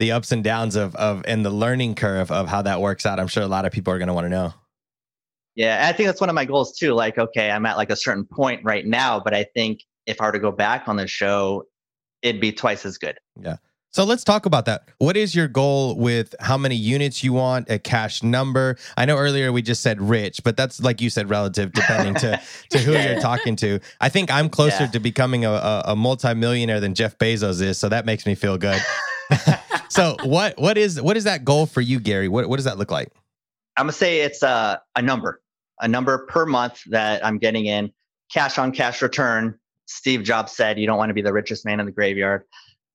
[0.01, 3.21] the ups and downs of of and the learning curve of how that works out.
[3.21, 4.55] I'm sure a lot of people are going to want to know.
[5.55, 5.87] Yeah.
[5.89, 6.95] I think that's one of my goals too.
[6.95, 10.27] Like, okay, I'm at like a certain point right now, but I think if I
[10.27, 11.65] were to go back on the show,
[12.23, 13.19] it'd be twice as good.
[13.41, 13.57] Yeah.
[13.91, 14.89] So let's talk about that.
[14.99, 18.79] What is your goal with how many units you want, a cash number?
[18.97, 22.41] I know earlier we just said rich, but that's like you said, relative depending to
[22.71, 23.81] to who you're talking to.
[24.01, 24.93] I think I'm closer Yeah.
[24.93, 28.57] to becoming a, a, a multimillionaire than Jeff Bezos is, so that makes me feel
[28.57, 28.81] good.
[29.91, 32.29] so what what is what is that goal for you, Gary?
[32.29, 33.13] What what does that look like?
[33.77, 35.42] I'm gonna say it's a, a number,
[35.83, 37.93] a number per month that I'm getting in
[38.33, 39.59] cash on cash return.
[39.87, 42.45] Steve Jobs said you don't want to be the richest man in the graveyard.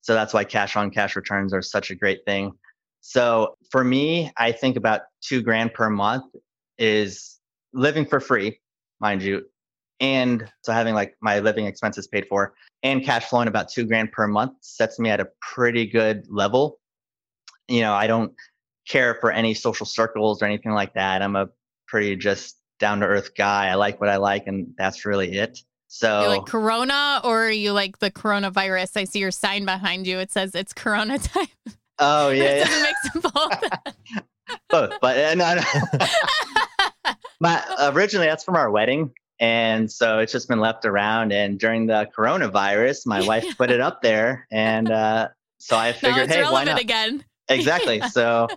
[0.01, 2.53] So that's why cash on cash returns are such a great thing.
[3.01, 6.25] So for me, I think about two grand per month
[6.77, 7.37] is
[7.73, 8.59] living for free,
[8.99, 9.45] mind you.
[9.99, 14.11] And so having like my living expenses paid for and cash flowing about two grand
[14.11, 16.79] per month sets me at a pretty good level.
[17.67, 18.33] You know, I don't
[18.87, 21.21] care for any social circles or anything like that.
[21.21, 21.49] I'm a
[21.87, 23.67] pretty just down to earth guy.
[23.67, 25.59] I like what I like, and that's really it.
[25.87, 28.97] So You like Corona or you like the coronavirus?
[28.97, 30.19] I see your sign behind you.
[30.19, 31.47] It says it's Corona time.
[31.99, 32.65] oh yeah, This yeah.
[32.65, 34.23] doesn't make them both.
[34.69, 34.99] both.
[35.01, 37.13] But uh, no, no.
[37.39, 41.31] my originally that's from our wedding, and so it's just been left around.
[41.31, 46.25] And during the coronavirus, my wife put it up there, and uh, so I figured,
[46.25, 46.79] it's hey, why not?
[46.79, 47.23] again.
[47.49, 48.01] Exactly.
[48.11, 48.47] So.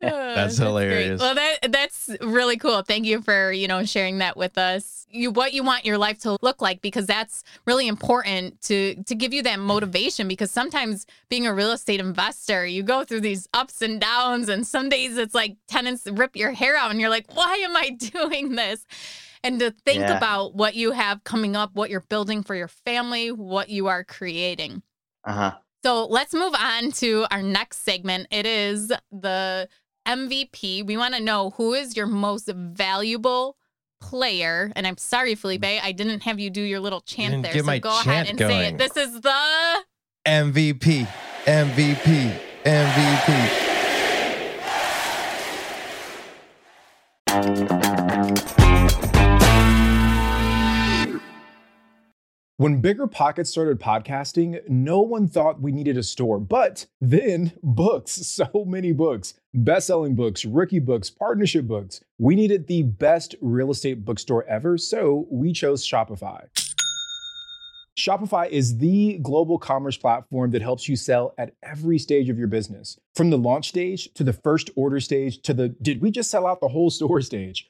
[0.00, 1.20] That's hilarious.
[1.20, 2.82] Well, that that's really cool.
[2.82, 5.06] Thank you for you know sharing that with us.
[5.10, 9.14] You what you want your life to look like because that's really important to to
[9.14, 10.28] give you that motivation.
[10.28, 14.66] Because sometimes being a real estate investor, you go through these ups and downs, and
[14.66, 17.90] some days it's like tenants rip your hair out, and you're like, why am I
[18.12, 18.86] doing this?
[19.42, 20.16] And to think Yeah.
[20.18, 24.04] about what you have coming up, what you're building for your family, what you are
[24.04, 24.82] creating.
[25.24, 25.52] uh huh.
[25.82, 28.26] So let's move on to our next segment.
[28.30, 29.68] It is the
[30.06, 30.84] MVP.
[30.84, 33.56] We want to know who is your most valuable
[34.00, 34.72] player.
[34.76, 35.80] And I'm sorry, Felipe, mm.
[35.82, 37.52] I didn't have you do your little chant there.
[37.52, 38.78] So go ahead and say it.
[38.78, 39.84] This is the
[40.26, 41.06] MVP,
[41.46, 43.70] MVP, MVP.
[52.60, 58.12] When Bigger Pockets started podcasting, no one thought we needed a store, but then books,
[58.26, 62.02] so many books, best selling books, rookie books, partnership books.
[62.18, 66.48] We needed the best real estate bookstore ever, so we chose Shopify.
[67.98, 72.46] Shopify is the global commerce platform that helps you sell at every stage of your
[72.46, 73.00] business.
[73.14, 76.46] From the launch stage to the first order stage to the did we just sell
[76.46, 77.69] out the whole store stage?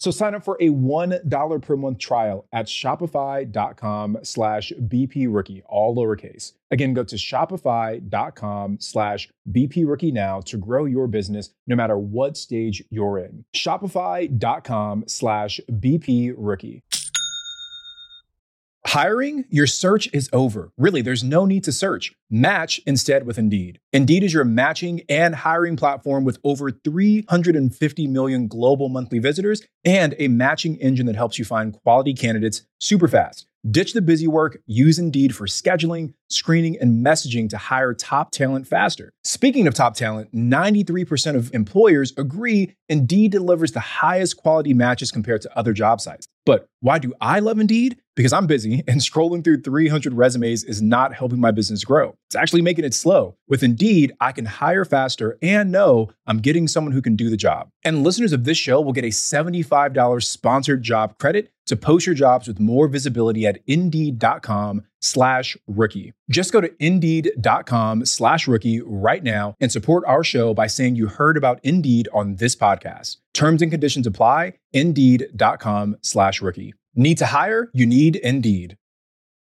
[0.00, 5.94] So sign up for a $1 per month trial at shopify.com slash BP rookie, all
[5.94, 6.52] lowercase.
[6.70, 12.38] Again, go to shopify.com slash BP rookie now to grow your business no matter what
[12.38, 13.44] stage you're in.
[13.54, 16.82] Shopify.com slash BP rookie.
[18.86, 19.44] Hiring?
[19.50, 20.72] Your search is over.
[20.78, 22.14] Really, there's no need to search.
[22.32, 23.80] Match instead with Indeed.
[23.92, 30.14] Indeed is your matching and hiring platform with over 350 million global monthly visitors and
[30.16, 33.46] a matching engine that helps you find quality candidates super fast.
[33.68, 38.66] Ditch the busy work, use Indeed for scheduling, screening, and messaging to hire top talent
[38.66, 39.12] faster.
[39.24, 45.42] Speaking of top talent, 93% of employers agree Indeed delivers the highest quality matches compared
[45.42, 46.26] to other job sites.
[46.46, 47.98] But why do I love Indeed?
[48.16, 52.16] Because I'm busy and scrolling through 300 resumes is not helping my business grow.
[52.30, 53.34] It's actually making it slow.
[53.48, 57.36] With Indeed, I can hire faster and know I'm getting someone who can do the
[57.36, 57.70] job.
[57.82, 62.14] And listeners of this show will get a $75 sponsored job credit to post your
[62.14, 66.12] jobs with more visibility at indeed.com slash rookie.
[66.30, 71.08] Just go to indeed.com slash rookie right now and support our show by saying you
[71.08, 73.16] heard about Indeed on this podcast.
[73.34, 74.52] Terms and conditions apply.
[74.72, 76.74] Indeed.com slash rookie.
[76.94, 77.70] Need to hire?
[77.72, 78.76] You need Indeed.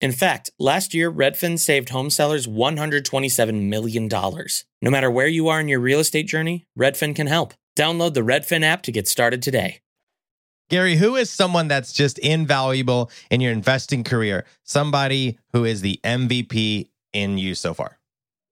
[0.00, 4.08] In fact, last year, Redfin saved home sellers $127 million.
[4.08, 7.52] No matter where you are in your real estate journey, Redfin can help.
[7.76, 9.80] Download the Redfin app to get started today.
[10.70, 14.46] Gary, who is someone that's just invaluable in your investing career?
[14.64, 17.98] Somebody who is the MVP in you so far?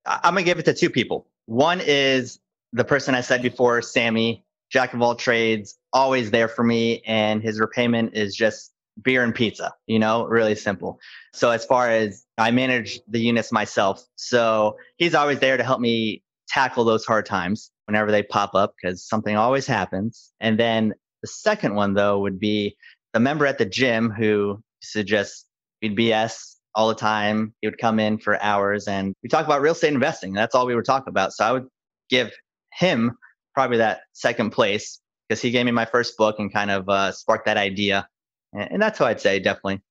[0.05, 1.27] I- I'm gonna give it to two people.
[1.47, 2.41] One is
[2.73, 7.43] the person I said before, Sammy, jack of all trades, always there for me, and
[7.43, 9.75] his repayment is just beer and pizza.
[9.87, 10.99] You know, really simple.
[11.33, 15.81] So as far as I manage the units myself, so he's always there to help
[15.81, 20.33] me tackle those hard times whenever they pop up because something always happens.
[20.41, 22.77] And then the second one though would be
[23.13, 24.63] the member at the gym who
[25.05, 25.47] just
[25.83, 27.55] we'd BS all the time.
[27.61, 30.33] He would come in for hours and we talk about real estate investing.
[30.33, 31.33] That's all we were talking about.
[31.33, 31.67] So I would
[32.09, 32.33] give
[32.73, 33.17] him
[33.55, 37.13] probably that second place because he gave me my first book and kind of uh,
[37.13, 38.09] sparked that idea.
[38.53, 39.83] And, that's what I'd say, definitely.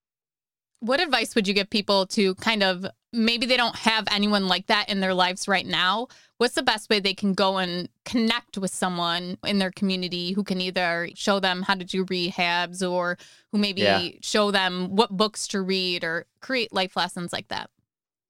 [0.80, 4.66] What advice would you give people to kind of maybe they don't have anyone like
[4.66, 6.08] that in their lives right now?
[6.36, 10.44] What's the best way they can go and connect with someone in their community who
[10.44, 13.18] can either show them how to do rehabs or
[13.50, 14.08] who maybe Yeah.
[14.22, 17.70] show them what books to read or create life lessons like that?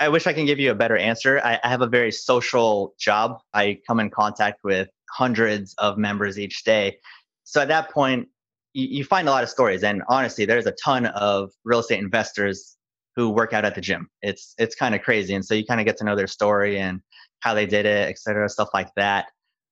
[0.01, 1.41] I wish I can give you a better answer.
[1.45, 3.41] I, I have a very social job.
[3.53, 6.99] I come in contact with hundreds of members each day.
[7.43, 8.29] So at that point,
[8.73, 9.83] you, you find a lot of stories.
[9.83, 12.77] And honestly, there's a ton of real estate investors
[13.17, 14.09] who work out at the gym.
[14.23, 15.35] It's it's kind of crazy.
[15.35, 17.01] And so you kind of get to know their story and
[17.41, 19.27] how they did it, et cetera, stuff like that.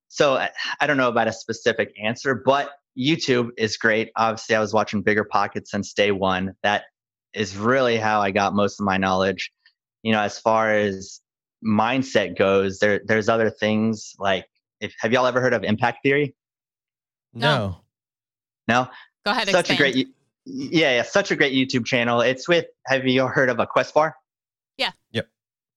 [0.09, 4.11] So I, I don't know about a specific answer, but YouTube is great.
[4.17, 6.55] Obviously, I was watching Bigger Pockets since day one.
[6.63, 6.85] That
[7.35, 9.53] is really how I got most of my knowledge
[10.07, 11.21] you know, as far as
[11.67, 14.47] mindset goes, there there's other things like
[14.81, 16.37] if have y'all ever heard of impact theory?
[17.35, 17.81] No.
[18.69, 18.89] No,
[19.25, 19.49] Go ahead.
[19.49, 20.09] such a great,
[20.45, 22.21] yeah, yeah, such a great YouTube channel.
[22.21, 22.67] It's with.
[22.87, 24.17] Have you heard of a Quest Bar?
[24.77, 24.91] Yeah.
[25.13, 25.29] Yep.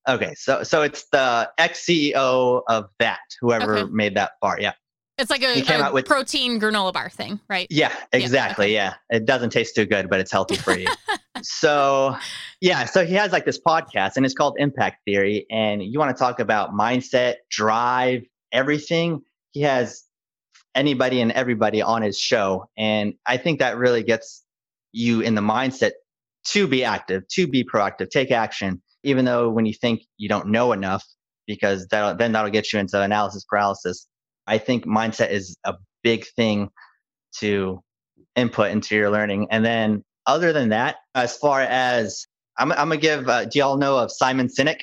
[0.07, 3.91] Okay, so so it's the ex CEO of that, whoever Okay.
[3.91, 4.57] made that bar.
[4.59, 4.73] Yeah,
[5.17, 7.67] It's like a, He came a out with- protein granola bar thing, right?
[7.69, 8.73] yeah, exactly.
[8.73, 10.87] Yeah, it doesn't taste too good, but it's healthy for you.
[11.41, 12.17] so
[12.59, 16.13] yeah so he has like this podcast and it's called impact theory and you want
[16.13, 19.21] to talk about mindset drive everything
[19.51, 20.03] he has
[20.75, 24.43] anybody and everybody on his show and i think that really gets
[24.91, 25.91] you in the mindset
[26.45, 30.47] to be active to be proactive take action even though when you think you don't
[30.47, 31.05] know enough
[31.47, 34.07] because that'll, then that'll get you into analysis paralysis
[34.47, 36.69] i think mindset is a big thing
[37.35, 37.81] to
[38.35, 42.97] input into your learning and then other than that, as far as I'm, I'm gonna
[42.97, 43.27] give.
[43.27, 44.81] Uh, do y'all know of Simon Sinek?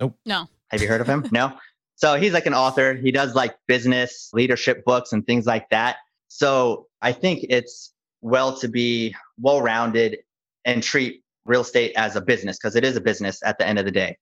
[0.00, 0.16] Nope.
[0.24, 0.46] No.
[0.68, 1.26] Have you heard of him?
[1.32, 1.52] no.
[1.96, 2.94] So he's like an author.
[2.94, 5.96] He does like business leadership books and things like that.
[6.28, 10.18] So I think it's well to be well rounded
[10.64, 13.78] and treat real estate as a business because it is a business at the end
[13.78, 14.18] of the day.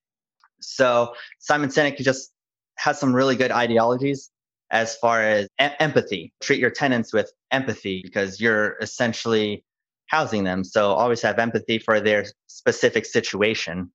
[0.61, 2.31] So Simon Sinek just
[2.77, 4.31] has some really good ideologies
[4.71, 6.33] as far as em- empathy.
[6.41, 9.65] Treat your tenants with empathy because you're essentially
[10.07, 10.65] housing them.
[10.65, 13.91] So always have empathy for their specific situation.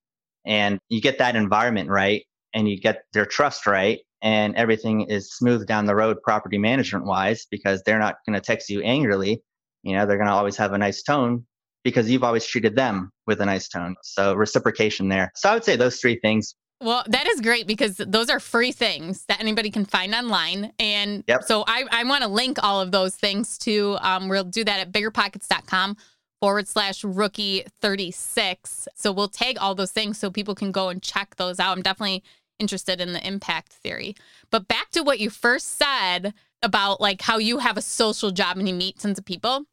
[0.45, 5.33] And you get that environment right and you get their trust right and everything is
[5.33, 9.41] smooth down the road property management wise because they're not going to text you angrily.
[9.83, 11.45] You know, they're going to always have a nice tone
[11.83, 13.95] because you've always treated them with a nice tone.
[14.03, 15.31] So reciprocation there.
[15.35, 16.55] So I would say those three things.
[16.81, 20.71] Well, that is great because those are free things that anybody can find online.
[20.79, 21.43] And Yep.
[21.43, 24.79] so I, I want to link all of those things to, um, we'll do that
[24.79, 25.97] at biggerpockets.com
[26.41, 28.87] forward slash rookie 36.
[28.95, 31.77] So we'll tag all those things so people can go and check those out.
[31.77, 32.23] I'm definitely
[32.59, 34.15] interested in the impact theory.
[34.51, 38.57] But back to what you first said about like how you have a social job
[38.57, 39.65] and you meet tons of people.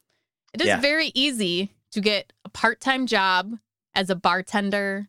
[0.55, 0.81] It is Yeah.
[0.81, 3.59] very easy to get a part-time job
[3.95, 5.09] as a bartender,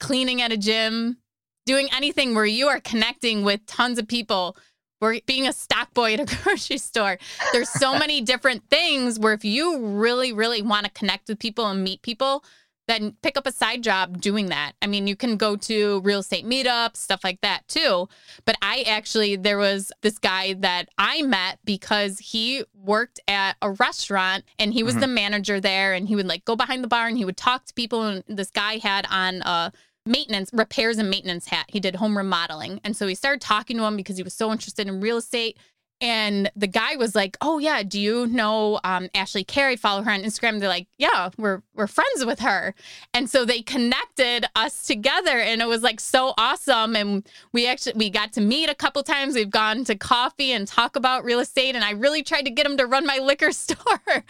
[0.00, 1.18] cleaning at a gym,
[1.66, 4.56] doing anything where you are connecting with tons of people
[5.00, 7.18] or being a stock boy at a grocery store.
[7.52, 11.66] There's so many different things where if you really, really want to connect with people
[11.66, 12.44] and meet people,
[12.86, 14.72] then pick up a side job doing that.
[14.82, 18.08] I mean, you can go to real estate meetups, stuff like that too.
[18.44, 23.70] But I actually, there was this guy that I met because he worked at a
[23.70, 25.00] restaurant and he was Mhm.
[25.00, 27.64] the manager there and he would like go behind the bar and he would talk
[27.66, 28.02] to people.
[28.02, 29.72] And this guy had on a
[30.06, 31.64] maintenance, repairs and maintenance hat.
[31.68, 32.78] He did home remodeling.
[32.84, 35.56] And so he started talking to him because he was so interested in real estate.
[36.00, 39.78] And the guy was like, "Oh yeah, do you know um, Ashley Kehr?
[39.78, 42.74] Follow her on Instagram." They're like, "Yeah, we're we're friends with her,"
[43.14, 46.96] and so they connected us together, and it was like so awesome.
[46.96, 49.34] And we actually we got to meet a couple times.
[49.34, 52.66] We've gone to coffee and talk about real estate, and I really tried to get
[52.66, 54.22] him to run my liquor store for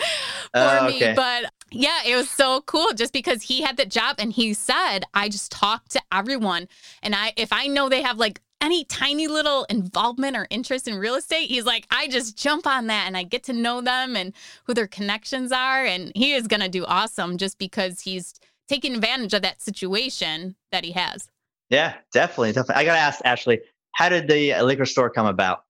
[0.55, 4.33] Oh, me, but yeah, it was so cool just because he had that job and
[4.33, 6.69] he said, I just talk to everyone.
[7.03, 10.97] And I if I know they have like any tiny little involvement or interest in
[10.97, 14.17] real estate, he's like, I just jump on that and I get to know them
[14.17, 14.33] and
[14.65, 15.85] who their connections are.
[15.85, 18.35] And he is gonna do awesome just because he's
[18.69, 21.29] taking advantage of that situation that he has.
[21.71, 22.53] Yeah, definitely.
[22.53, 22.83] Definitely.
[22.83, 23.61] I got to ask Ashley,
[23.93, 25.65] how did the uh, liquor store come about?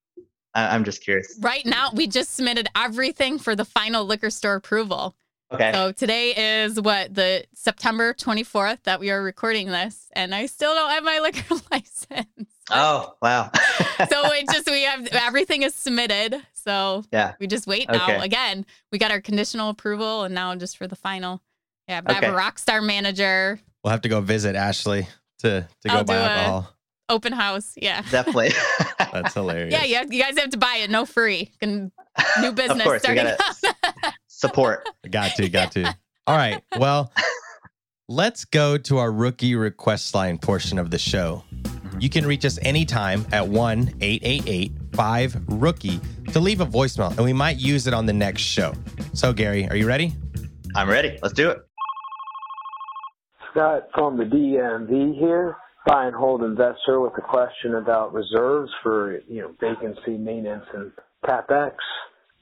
[0.54, 1.36] I- I'm just curious.
[1.40, 5.16] Right now, we just submitted everything for the final liquor store approval.
[5.52, 5.72] Okay.
[5.72, 10.74] So today is what the September 24th that we are recording this, and I still
[10.74, 12.53] don't have my liquor license.
[12.70, 13.50] Oh, wow.
[14.08, 16.40] so it just we have everything is submitted.
[16.54, 17.34] So Yeah.
[17.38, 17.98] we just wait Okay.
[18.16, 18.22] now.
[18.22, 21.42] Again, we got our conditional approval, and now just for the final.
[21.88, 25.06] Yeah, but I have a rock star manager, We'll have to go visit Ashley
[25.40, 26.20] to to go I'll buy it.
[26.22, 26.70] alcohol.
[27.10, 27.74] open house.
[27.76, 28.00] Yeah.
[28.10, 28.52] definitely.
[29.12, 29.70] That's hilarious.
[29.72, 31.50] Yeah, yeah, you guys have to buy it, no free.
[31.60, 31.92] Can,
[32.40, 33.68] new business of course, we starting gotta
[34.06, 34.14] up.
[34.28, 34.88] support.
[35.10, 35.84] Got to, got to.
[36.26, 36.62] All right.
[36.78, 37.12] Well,
[38.08, 41.44] let's go to our rookie request line portion of the show.
[41.94, 42.02] Mm-hmm.
[42.02, 46.00] You can reach us anytime at 1 888 5 Rookie
[46.32, 48.74] to leave a voicemail, and we might use it on the next show.
[49.12, 50.12] So, Gary, are you ready?
[50.74, 51.18] I'm ready.
[51.22, 51.58] Let's do it.
[53.50, 59.20] Scott from the DMV here, buy and hold investor with a question about reserves for
[59.28, 60.90] you know vacancy maintenance and
[61.24, 61.74] capex.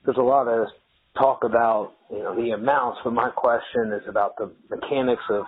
[0.05, 0.69] There's a lot of
[1.21, 5.45] talk about you know the amounts, but my question is about the mechanics of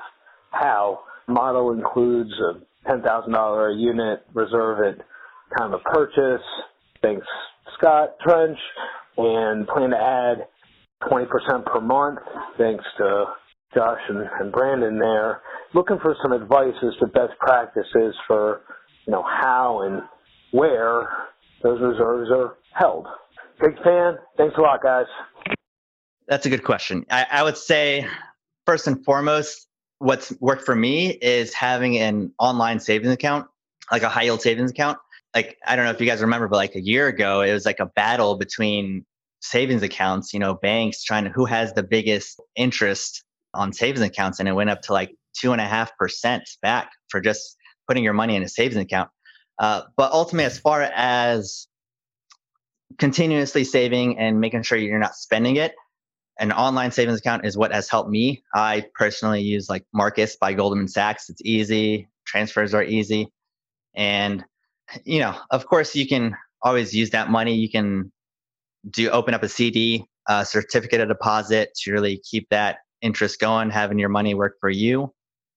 [0.51, 1.01] how.
[1.27, 5.05] Model includes a ten thousand dollar a unit reserve at
[5.59, 6.45] time of purchase.
[7.03, 7.26] Thanks,
[7.78, 8.59] Scott Trench,
[9.18, 10.47] and plan to add
[11.11, 12.18] 20% per month.
[12.59, 13.24] Thanks to
[13.74, 15.43] Josh and, and Brandon there,
[15.74, 18.62] looking for some advice as to best practices for,
[19.07, 20.03] you know, how and
[20.53, 21.09] where
[21.62, 23.07] those reserves are held.
[23.61, 24.14] Big fan.
[24.37, 25.07] Thanks a lot, guys.
[26.26, 27.05] That's a good question.
[27.11, 28.07] I, I would say,
[28.66, 29.66] first and foremost,
[30.05, 33.47] what's worked for me is having an online savings account,
[33.91, 34.99] like a high yield savings account.
[35.35, 37.65] Like, I don't know if you guys remember, but like a year ago, it was
[37.65, 39.07] like a battle between
[39.41, 43.25] savings accounts, you know, banks trying to who has the biggest interest
[43.55, 44.41] on savings accounts.
[44.41, 47.57] And it went up to like two and a half percent back for just
[47.89, 49.09] putting your money in a savings account.
[49.59, 51.67] Uh, but ultimately, as far as
[52.99, 55.75] continuously saving and making sure you're not spending it,
[56.39, 58.43] an online savings account is what has helped me.
[58.55, 61.30] I personally use like Marcus by Goldman Sachs.
[61.30, 63.28] It's easy, transfers are easy.
[63.95, 64.45] And,
[65.05, 67.55] you know, of course, you can always use that money.
[67.55, 68.11] You can
[68.91, 73.70] do open up a CD, uh, certificate of deposit to really keep that interest going,
[73.70, 75.12] having your money work for you.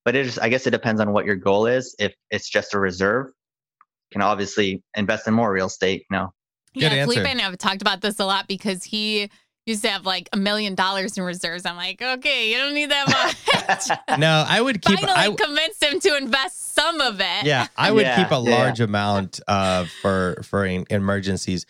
[0.05, 1.95] But it just, I guess it depends on what your goal is.
[1.99, 6.05] If it's just a reserve, you can obviously invest in more real estate.
[6.09, 6.33] You know,
[6.73, 7.13] Good yeah, answer.
[7.13, 9.29] Felipe and I have talked about this a lot because he
[9.67, 11.65] used to have like a million dollars in reserves.
[11.65, 14.17] I'm like, okay, you don't need that much.
[14.19, 14.99] No, I would keep.
[14.99, 17.45] Finally I, convinced him to invest some of it.
[17.45, 18.57] yeah, I would Yeah, keep a yeah.
[18.57, 21.65] large amount uh, for for in- emergencies.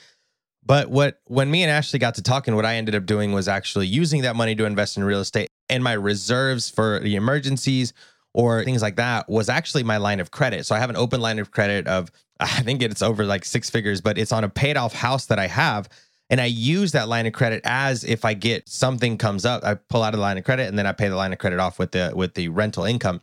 [0.65, 3.47] But what when me and Ashley got to talking, what I ended up doing was
[3.47, 7.93] actually using that money to invest in real estate and my reserves for the emergencies
[8.33, 10.65] or things like that was actually my line of credit.
[10.65, 13.69] So I have an open line of credit of I think it's over like six
[13.69, 15.87] figures, but it's on a paid off house that I have.
[16.29, 19.75] And I use that line of credit as if I get something comes up, I
[19.75, 21.59] pull out of the line of credit and then I pay the line of credit
[21.59, 23.21] off with the with the rental income.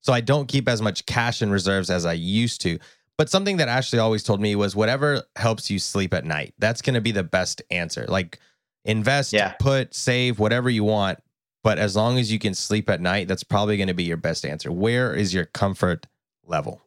[0.00, 2.78] So I don't keep as much cash in reserves as I used to.
[3.18, 6.54] But something that Ashley always told me was whatever helps you sleep at night.
[6.58, 8.04] That's going to be the best answer.
[8.08, 8.38] Like
[8.84, 9.54] invest, Yeah.
[9.58, 11.18] put, save, whatever you want.
[11.64, 14.16] But as long as you can sleep at night, that's probably going to be your
[14.16, 14.70] best answer.
[14.70, 16.06] Where is your comfort
[16.44, 16.82] level?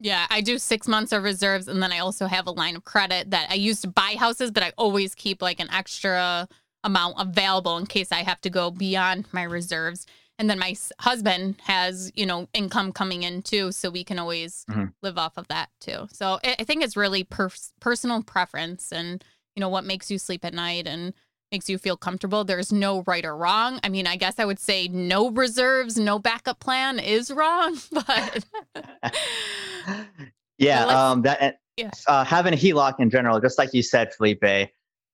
[0.00, 2.84] Yeah, I do six months of reserves, and then I also have a line of
[2.84, 6.48] credit that I use to buy houses, but I always keep like an extra
[6.84, 10.06] amount available in case I have to go beyond my reserves.
[10.38, 14.64] And then my husband has, you know, income coming in too, so we can always
[14.70, 14.92] Mhm.
[15.02, 16.06] live off of that too.
[16.12, 19.24] So I I think it's really per- personal preference and
[19.56, 21.12] you know what makes you sleep at night and
[21.50, 22.44] makes you feel comfortable.
[22.44, 23.80] There's no right or wrong.
[23.82, 28.44] I mean, I guess I would say no reserves, no backup plan is wrong, but
[30.58, 31.90] yeah, um, that Yeah.
[32.06, 34.70] uh, having a HELOC in general, just like you said, Felipe,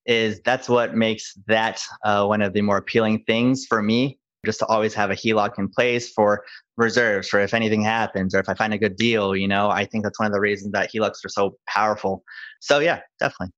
[0.07, 4.19] is that's what makes that uh, one of the more appealing things for me.
[4.45, 6.45] Just to always have a HELOC in place for
[6.77, 9.35] reserves, for if anything happens or if I find a good deal.
[9.35, 12.23] You know, I think that's one of the reasons that HELOCs are so powerful.
[12.61, 13.55] So yeah, definitely.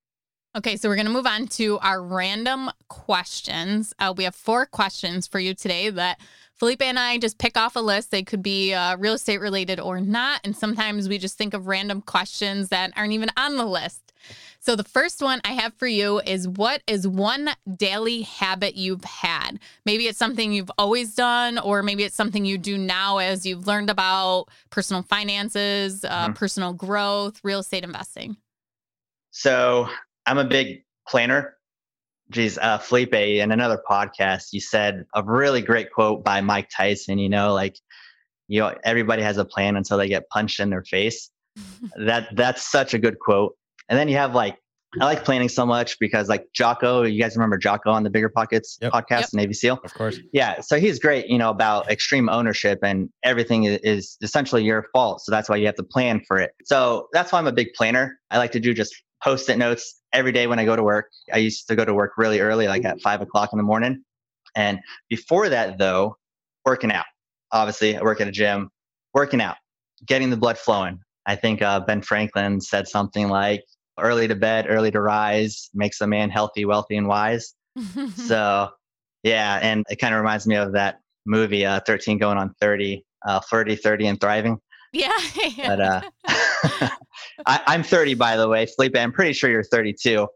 [0.56, 3.92] Okay, so we're going to move on to our random questions.
[3.98, 6.18] Uh, we have four questions for you today that
[6.54, 8.10] Felipe and I just pick off a list.
[8.10, 10.40] They could be uh, real estate related or not.
[10.44, 14.14] And sometimes we just think of random questions that aren't even on the list.
[14.58, 19.04] So the first one I have for you is what is one daily habit you've
[19.04, 19.60] had?
[19.84, 23.66] Maybe it's something you've always done, or maybe it's something you do now as you've
[23.66, 26.34] learned about personal finances, uh, Mhm.
[26.34, 28.38] personal growth, real estate investing.
[29.30, 29.90] So
[30.26, 31.56] I'm a big planner.
[32.30, 37.18] Geez, uh, Felipe, in another podcast, you said a really great quote by Mike Tyson.
[37.18, 37.76] You know, like,
[38.48, 41.30] you know, everybody has a plan until they get punched in their face.
[42.06, 43.54] that that's such a good quote.
[43.88, 44.58] And then you have like,
[45.00, 48.28] I like planning so much because like Jocko, you guys remember Jocko on the Bigger
[48.28, 48.92] Pockets Yep.
[48.92, 49.28] podcast, Yep.
[49.34, 49.78] Navy SEAL.
[49.84, 50.18] Of course.
[50.32, 55.20] Yeah, so he's great, you know, about extreme ownership and everything is essentially your fault.
[55.22, 56.52] So that's why you have to plan for it.
[56.64, 58.18] So that's why I'm a big planner.
[58.30, 58.94] I like to do just
[59.26, 61.10] post-it notes every day when I go to work.
[61.32, 64.04] I used to go to work really early, like at five o'clock in the morning.
[64.54, 64.78] And
[65.10, 66.16] before that, though,
[66.64, 67.06] working out.
[67.50, 68.70] Obviously, I work at a gym.
[69.14, 69.56] Working out,
[70.06, 71.00] getting the blood flowing.
[71.26, 73.64] I think uh, Ben Franklin said something like,
[73.98, 77.54] "Early to bed, early to rise makes a man healthy, wealthy, and wise."
[78.14, 78.68] So,
[79.22, 83.04] yeah, and it kind of reminds me of that movie, uh, 13 Going on 30,
[83.26, 84.58] uh, Flirty, 30, and Thriving.
[84.92, 85.10] yeah.
[85.66, 86.00] But uh,
[87.46, 88.66] I, I'm 30, by the way.
[88.66, 90.26] Felipe, I'm pretty sure you're 32.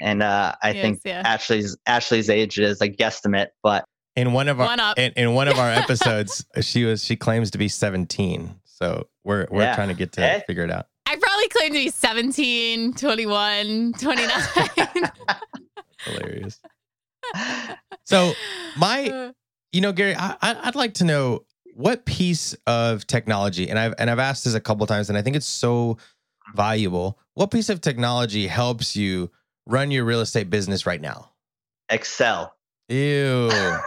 [0.00, 1.22] And uh, I Yes, think yeah.
[1.24, 3.84] Ashley's Ashley's age is a guesstimate, but
[4.16, 7.50] In one of our One in, in one of our episodes, she was she claims
[7.50, 8.54] to be 17.
[8.64, 9.74] So we're we're Yeah.
[9.74, 10.40] trying to get to Eh?
[10.46, 10.86] figure it out.
[11.06, 14.30] I probably claim to be 17, 21, 29.
[16.04, 16.60] Hilarious.
[18.04, 18.32] So
[18.76, 19.32] my
[19.72, 21.44] you know, Gary, I, I- I'd like to know
[21.78, 25.22] what piece of technology, and I've and I've asked this a couple times, and I
[25.22, 25.96] think it's so
[26.56, 27.20] valuable.
[27.34, 29.30] What piece of technology helps you
[29.64, 31.30] run your real estate business right now?
[31.88, 32.52] Excel.
[32.88, 33.48] Ew.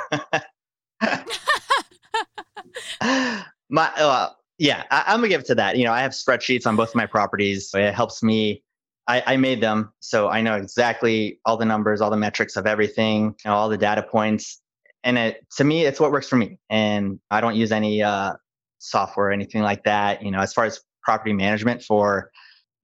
[3.69, 6.67] my uh, yeah I, i'm gonna give it to that you know i have spreadsheets
[6.67, 8.63] on both of my properties it helps me
[9.07, 12.67] I, I made them so i know exactly all the numbers all the metrics of
[12.67, 14.60] everything you know, all the data points
[15.03, 18.33] and it to me it's what works for me and i don't use any uh,
[18.79, 22.29] software or anything like that you know as far as property management for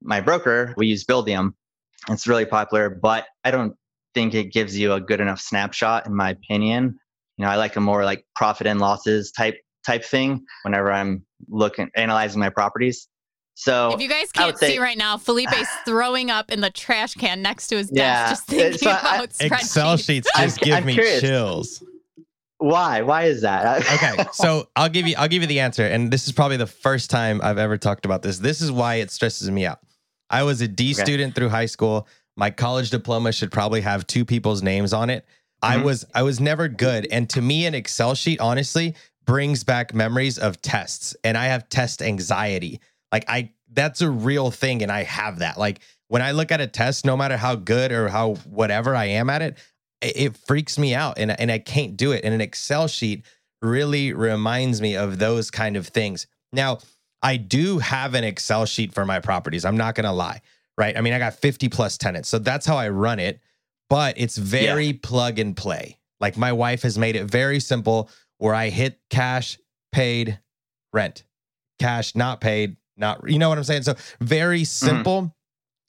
[0.01, 1.53] my broker we use buildium
[2.09, 3.73] it's really popular but i don't
[4.13, 6.97] think it gives you a good enough snapshot in my opinion
[7.37, 9.55] you know i like a more like profit and losses type
[9.85, 13.07] type thing whenever i'm looking analyzing my properties
[13.59, 17.41] so if you guys can't see right now, Felipe's throwing up in the trash can
[17.41, 19.51] next to his desk, Yeah, just thinking so I- about spreadsheets.
[19.61, 21.21] Excel sheets I'm- just give I'm me curious.
[21.21, 21.83] chills.
[22.59, 26.11] Why why is that okay so i'll give you i'll give you the answer and
[26.11, 29.11] this is probably the first time i've ever talked about this this is why it
[29.11, 29.79] stresses me out
[30.29, 31.03] i was a d Okay.
[31.03, 35.25] student through high school my college diploma should probably have two people's names on it
[35.61, 35.83] i Mhm.
[35.83, 38.95] was i was never good and to me an excel sheet honestly
[39.25, 42.79] brings back memories of tests and i have test anxiety
[43.11, 44.81] like i that's a real thing.
[44.81, 45.59] And I have that.
[45.59, 49.05] Like when I look at a test, no matter how good or how whatever I
[49.05, 49.57] am at it,
[50.01, 52.23] it, freaks me out and, and I can't do it.
[52.23, 53.25] And an Excel sheet
[53.61, 56.27] really reminds me of those kind of things.
[56.51, 56.79] Now,
[57.21, 59.65] I do have an Excel sheet for my properties.
[59.65, 60.41] I'm not going to lie,
[60.77, 60.95] right?
[60.95, 62.29] I mean, I got 50 plus tenants.
[62.29, 63.39] So that's how I run it,
[63.89, 64.99] but it's very yeah.
[65.01, 65.97] plug and play.
[66.19, 69.57] Like my wife has made it very simple where I hit cash,
[69.91, 70.39] paid,
[70.93, 71.23] rent,
[71.79, 73.83] cash, not paid, not, you know what I'm saying?
[73.83, 74.87] So very mm-hmm.
[74.87, 75.21] simple.
[75.21, 75.27] Mm-hmm.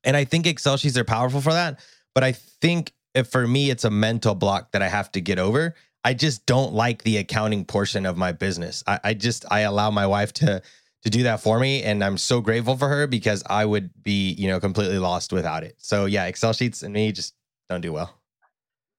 [0.04, 1.80] And I think Excel sheets are powerful for that.
[2.14, 2.92] But I think
[3.26, 5.74] for me, it's a mental block that I have to get over.
[6.04, 8.84] I just don't like the accounting portion of my business.
[8.86, 10.62] I, I just, I allow my wife to,
[11.02, 11.82] to do that for me.
[11.82, 15.64] And I'm so grateful for her because I would be, you know, completely lost without
[15.64, 15.74] it.
[15.78, 17.34] So yeah, Excel sheets and me just
[17.68, 18.18] don't do well.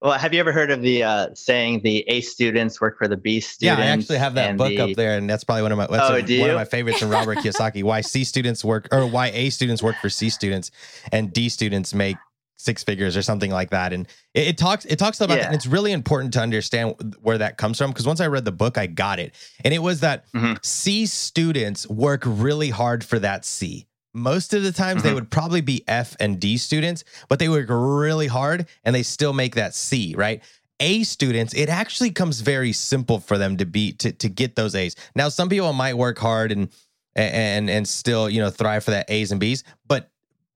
[0.02, 3.18] Well, have you ever heard of the uh, saying the A students work for the
[3.18, 3.80] B students?
[3.80, 4.80] Yeah, I actually have that book the...
[4.80, 7.10] up there, and that's probably one of my oh, a, one of my favorites from
[7.10, 7.84] Robert Kiyosaki.
[7.84, 10.72] Why C students work or why A students work for C students,
[11.12, 12.16] and D students make
[12.60, 13.94] six figures or something like that.
[13.94, 15.44] And it, it talks it talks about yeah.
[15.44, 15.46] that.
[15.48, 18.52] And it's really important to understand where that comes from because once I read the
[18.52, 19.34] book, I got it,
[19.64, 20.54] and it was that mm-hmm.
[20.62, 25.10] C students work really hard for that C most of the times mm-hmm.
[25.10, 29.04] they would probably be F and D students, but they work really hard and they
[29.04, 30.44] still make that C, right?
[30.80, 34.76] A students, it actually comes very simple for them to be to to get those
[34.76, 34.96] A's.
[35.16, 36.70] Now, some people might work hard and
[37.16, 40.10] and and still, you know, thrive for that A's and B's, but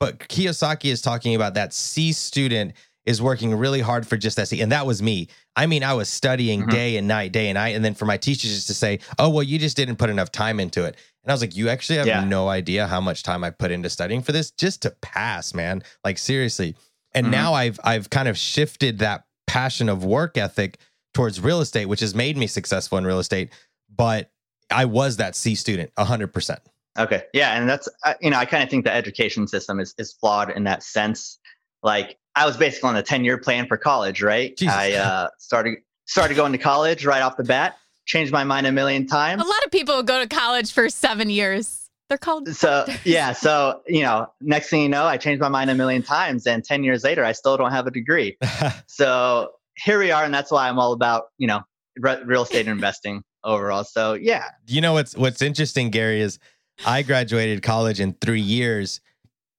[0.03, 2.73] but Kiyosaki is talking about that C student
[3.05, 4.61] is working really hard for just that C.
[4.61, 5.27] And that was me.
[5.55, 6.71] I mean, I was studying mm-hmm.
[6.71, 7.75] day and night, day and night.
[7.75, 10.31] And then for my teachers just to say, oh, well, you just didn't put enough
[10.31, 10.95] time into it.
[11.23, 12.23] And I was like, you actually have yeah.
[12.23, 15.83] no idea how much time I put into studying for this just to pass, man.
[16.03, 16.75] Like seriously.
[17.13, 17.31] And mm-hmm.
[17.31, 20.79] now I've I've kind of shifted that passion of work ethic
[21.13, 23.51] towards real estate, which has made me successful in real estate.
[23.95, 24.31] But
[24.71, 26.59] I was that C student, hundred percent.
[26.97, 27.89] Okay, yeah, and that's
[28.21, 31.39] you know I kind of think the education system is is flawed in that sense.
[31.81, 34.55] Like I was basically on a ten year plan for college, right?
[34.55, 34.75] Jesus.
[34.75, 38.71] I uh, started started going to college right off the bat changed my mind a
[38.71, 39.41] million times.
[39.41, 41.89] A lot of people go to college for seven years.
[42.09, 42.49] They're called.
[42.49, 46.03] So yeah, so you know, next thing you know, I changed my mind a million
[46.03, 48.37] times, and ten years later, I still don't have a degree.
[48.87, 51.61] so here we are, and that's why I'm all about you know
[51.97, 53.83] re- real estate investing overall.
[53.83, 56.39] So yeah, you know what's what's interesting, Gary, is
[56.85, 59.01] I graduated college in three years,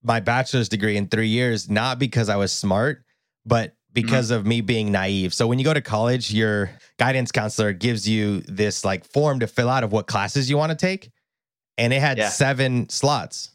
[0.02, 3.04] my bachelor's degree in three years, not because I was smart,
[3.46, 4.40] but because mm-hmm.
[4.40, 5.32] of me being naive.
[5.32, 9.46] So when you go to college, your guidance counselor gives you this like form to
[9.46, 11.10] fill out of what classes you want to take.
[11.78, 12.28] And it had yeah.
[12.28, 13.50] seven slots.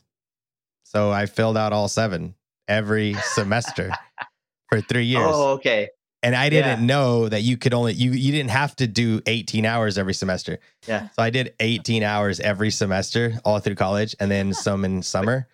[0.84, 2.36] So I filled out all seven
[2.68, 3.92] every semester
[4.70, 5.28] for three years.
[5.28, 5.90] Oh, okay.
[6.22, 6.86] And I didn't yeah.
[6.86, 10.60] know that you could only you you didn't have to do 18 hours every semester.
[10.86, 11.10] Yeah.
[11.10, 15.48] So I did 18 hours every semester all through college and then some in summer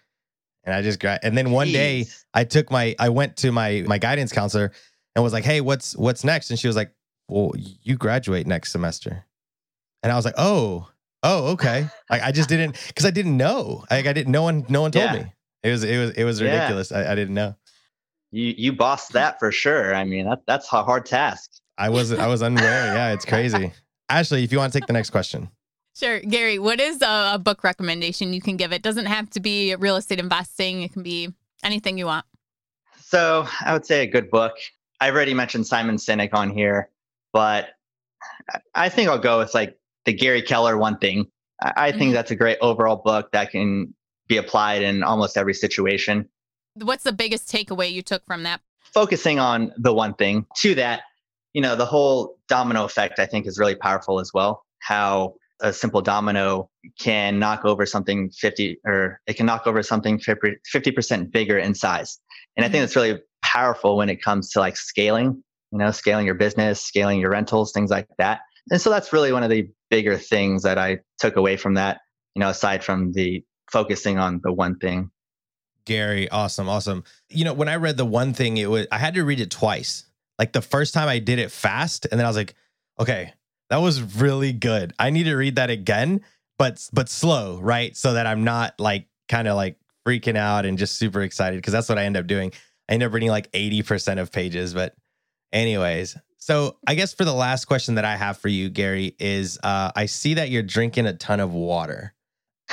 [0.66, 1.74] and I just got and then one Jeez.
[1.74, 4.72] day I took my I went to my my guidance counselor
[5.16, 6.92] and was like, "Hey, what's what's next?" And she was like,
[7.30, 9.26] "Well, you graduate next semester."
[10.04, 10.90] And I was like, "Oh,
[11.24, 13.86] oh, okay." like I just didn't because I didn't know.
[13.90, 14.32] Like I didn't.
[14.32, 15.14] No one, no one told yeah.
[15.14, 15.34] me.
[15.64, 16.92] It was it was it was ridiculous.
[16.92, 17.00] Yeah.
[17.00, 17.56] I, I, didn't know.
[18.36, 19.96] You you bossed that for sure.
[19.96, 21.52] I mean that that's a hard task.
[21.78, 22.94] I was I was unaware.
[22.94, 23.72] Yeah, it's crazy.
[24.10, 25.50] Ashley, if you want to take the next question.
[25.96, 26.20] Sure.
[26.20, 28.74] Gary, what is a, a, book recommendation you can give?
[28.74, 31.30] It doesn't have to be real estate investing, it can be
[31.64, 32.26] anything you want.
[33.00, 34.56] So I would say a good book.
[35.00, 36.90] I've already mentioned Simon Sinek on here,
[37.32, 37.70] but
[38.76, 41.28] I think I'll go with like the Gary Keller one thing.
[41.62, 42.14] I think mm-hmm.
[42.16, 43.94] that's a great overall book that can
[44.28, 46.28] be applied in almost every situation.
[46.76, 48.62] What's the biggest takeaway you took from that?
[48.94, 50.46] Focusing on the one thing.
[50.58, 51.04] To that,
[51.54, 54.64] you know, the whole domino effect I think is really powerful as well.
[54.80, 56.70] How a simple domino
[57.00, 62.20] can knock over something 50 or it can knock over something 50% bigger in size.
[62.58, 63.00] And I think mm-hmm.
[63.00, 67.32] really powerful when it comes to like scaling, you know, scaling your business, scaling your
[67.32, 68.42] rentals, things like that.
[68.70, 72.02] And so that's really one of the bigger things that I took away from that,
[72.36, 75.12] you know, aside from the focusing on the one thing.
[75.86, 77.04] Gary, awesome, awesome.
[77.30, 79.52] You know, when I read the one thing, it was I had to read it
[79.52, 80.06] twice.
[80.38, 82.56] Like the first time I did it fast, and then I was like,
[83.00, 83.34] okay,
[83.70, 84.94] that was really good.
[85.00, 86.22] I need to read that again,
[86.58, 87.96] but but slow, right?
[87.96, 91.74] So that I'm not like kind of like freaking out and just super excited because
[91.74, 92.52] that's what I end up doing.
[92.90, 94.96] I end up reading like 80% of pages, but
[95.52, 96.16] anyways.
[96.38, 99.92] So I guess for the last question that I have for you, Gary, is uh,
[99.96, 102.14] I see that you're drinking a ton of water.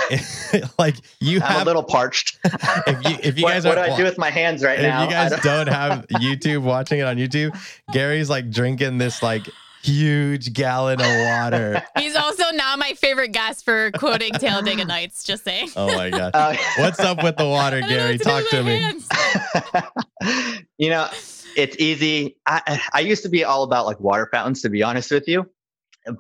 [0.79, 2.39] like you I'm have a little parched.
[2.45, 4.83] if you if you what, guys what do I do with my hands right if
[4.83, 5.03] now?
[5.05, 7.57] If you guys don't, don't have YouTube watching it on YouTube,
[7.93, 9.47] Gary's like drinking this like
[9.83, 11.83] huge gallon of water.
[11.99, 15.25] He's also now my favorite guest for quoting Talladega Nights.
[15.25, 15.69] Just saying.
[15.77, 16.31] Oh my gosh.
[16.35, 18.19] Uh, What's up with the water, I don't know Gary?
[18.23, 20.61] what Talk to me.
[20.79, 21.09] you know,
[21.57, 22.37] it's easy.
[22.47, 25.51] I, I used to be all about like water fountains, to be honest with you.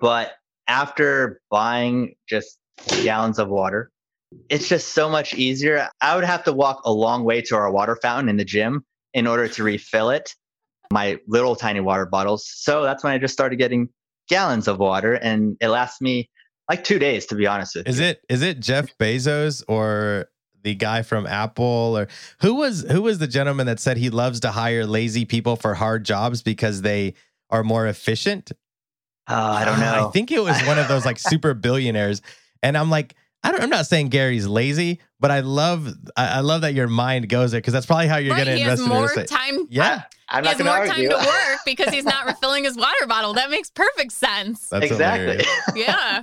[0.00, 0.32] But
[0.68, 2.58] after buying just
[3.02, 3.90] gallons of water,
[4.48, 5.88] it's just so much easier.
[6.00, 8.84] I would have to walk a long way to our water fountain in the gym
[9.14, 10.34] in order to refill it,
[10.90, 12.50] my little tiny water bottles.
[12.54, 13.88] So that's when I just started getting
[14.28, 16.30] gallons of water, and it lasts me
[16.68, 17.90] like two days, to be honest with you.
[17.90, 18.06] Is you.
[18.06, 20.28] it is it Jeff Bezos or
[20.62, 22.08] the guy from Apple or
[22.40, 25.74] who was who was the gentleman that said he loves to hire lazy people for
[25.74, 27.14] hard jobs because they
[27.50, 28.52] are more efficient?
[29.28, 30.08] Oh, I don't ah, know.
[30.08, 32.22] I think it was one of those like super billionaires.
[32.62, 36.40] And I'm like, I don't, I'm not saying Gary's lazy, but I love I, I
[36.40, 38.68] love that your mind goes there because that's probably how you're Right, going to he
[38.68, 39.66] has invest in real more time.
[39.68, 41.08] Yeah, I'm he not has going to more argue.
[41.08, 43.32] time to work because he's not refilling his water bottle.
[43.34, 44.68] That makes perfect sense.
[44.68, 45.44] that's exactly.
[45.80, 46.22] yeah.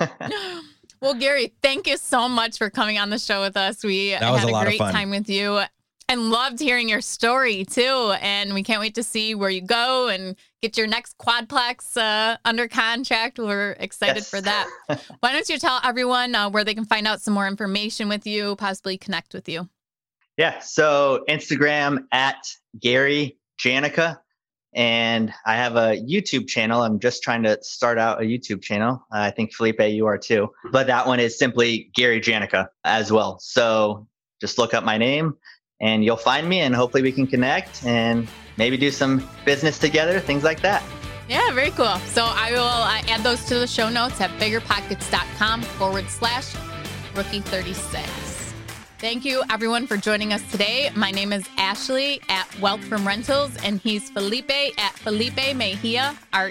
[1.00, 3.82] well, Gary, thank you so much for coming on the show with us.
[3.84, 4.92] We That was had a lot of great fun.
[4.92, 5.60] time with you
[6.10, 8.12] and loved hearing your story too.
[8.20, 12.36] And we can't wait to see where you go and get your next quadplex uh,
[12.44, 13.38] under contract.
[13.38, 14.28] We're excited Yes.
[14.28, 14.68] for that.
[15.20, 18.26] Why don't you tell everyone uh, where they can find out some more information with
[18.26, 19.68] you, possibly connect with you?
[20.36, 20.58] Yeah.
[20.58, 22.44] So Instagram at
[22.80, 24.18] Gary Janica.
[24.72, 26.82] And I have a YouTube channel.
[26.82, 29.04] I'm just trying to start out a YouTube channel.
[29.12, 30.48] I think Felipe, you are too.
[30.70, 33.38] But that one is simply Gary Janica as well.
[33.40, 34.06] So
[34.40, 35.36] just look up my name
[35.80, 40.20] and you'll find me and hopefully we can connect and maybe do some business together,
[40.20, 40.82] things like that.
[41.28, 41.96] Yeah, very cool.
[42.06, 46.54] So I will uh, add those to the show notes at biggerpockets.com forward slash
[47.14, 48.30] rookie 36.
[48.98, 50.90] Thank you, everyone, for joining us today.
[50.94, 56.50] My name is Ashley at Wealth from Rentals, and he's Felipe at Felipe Mejia, R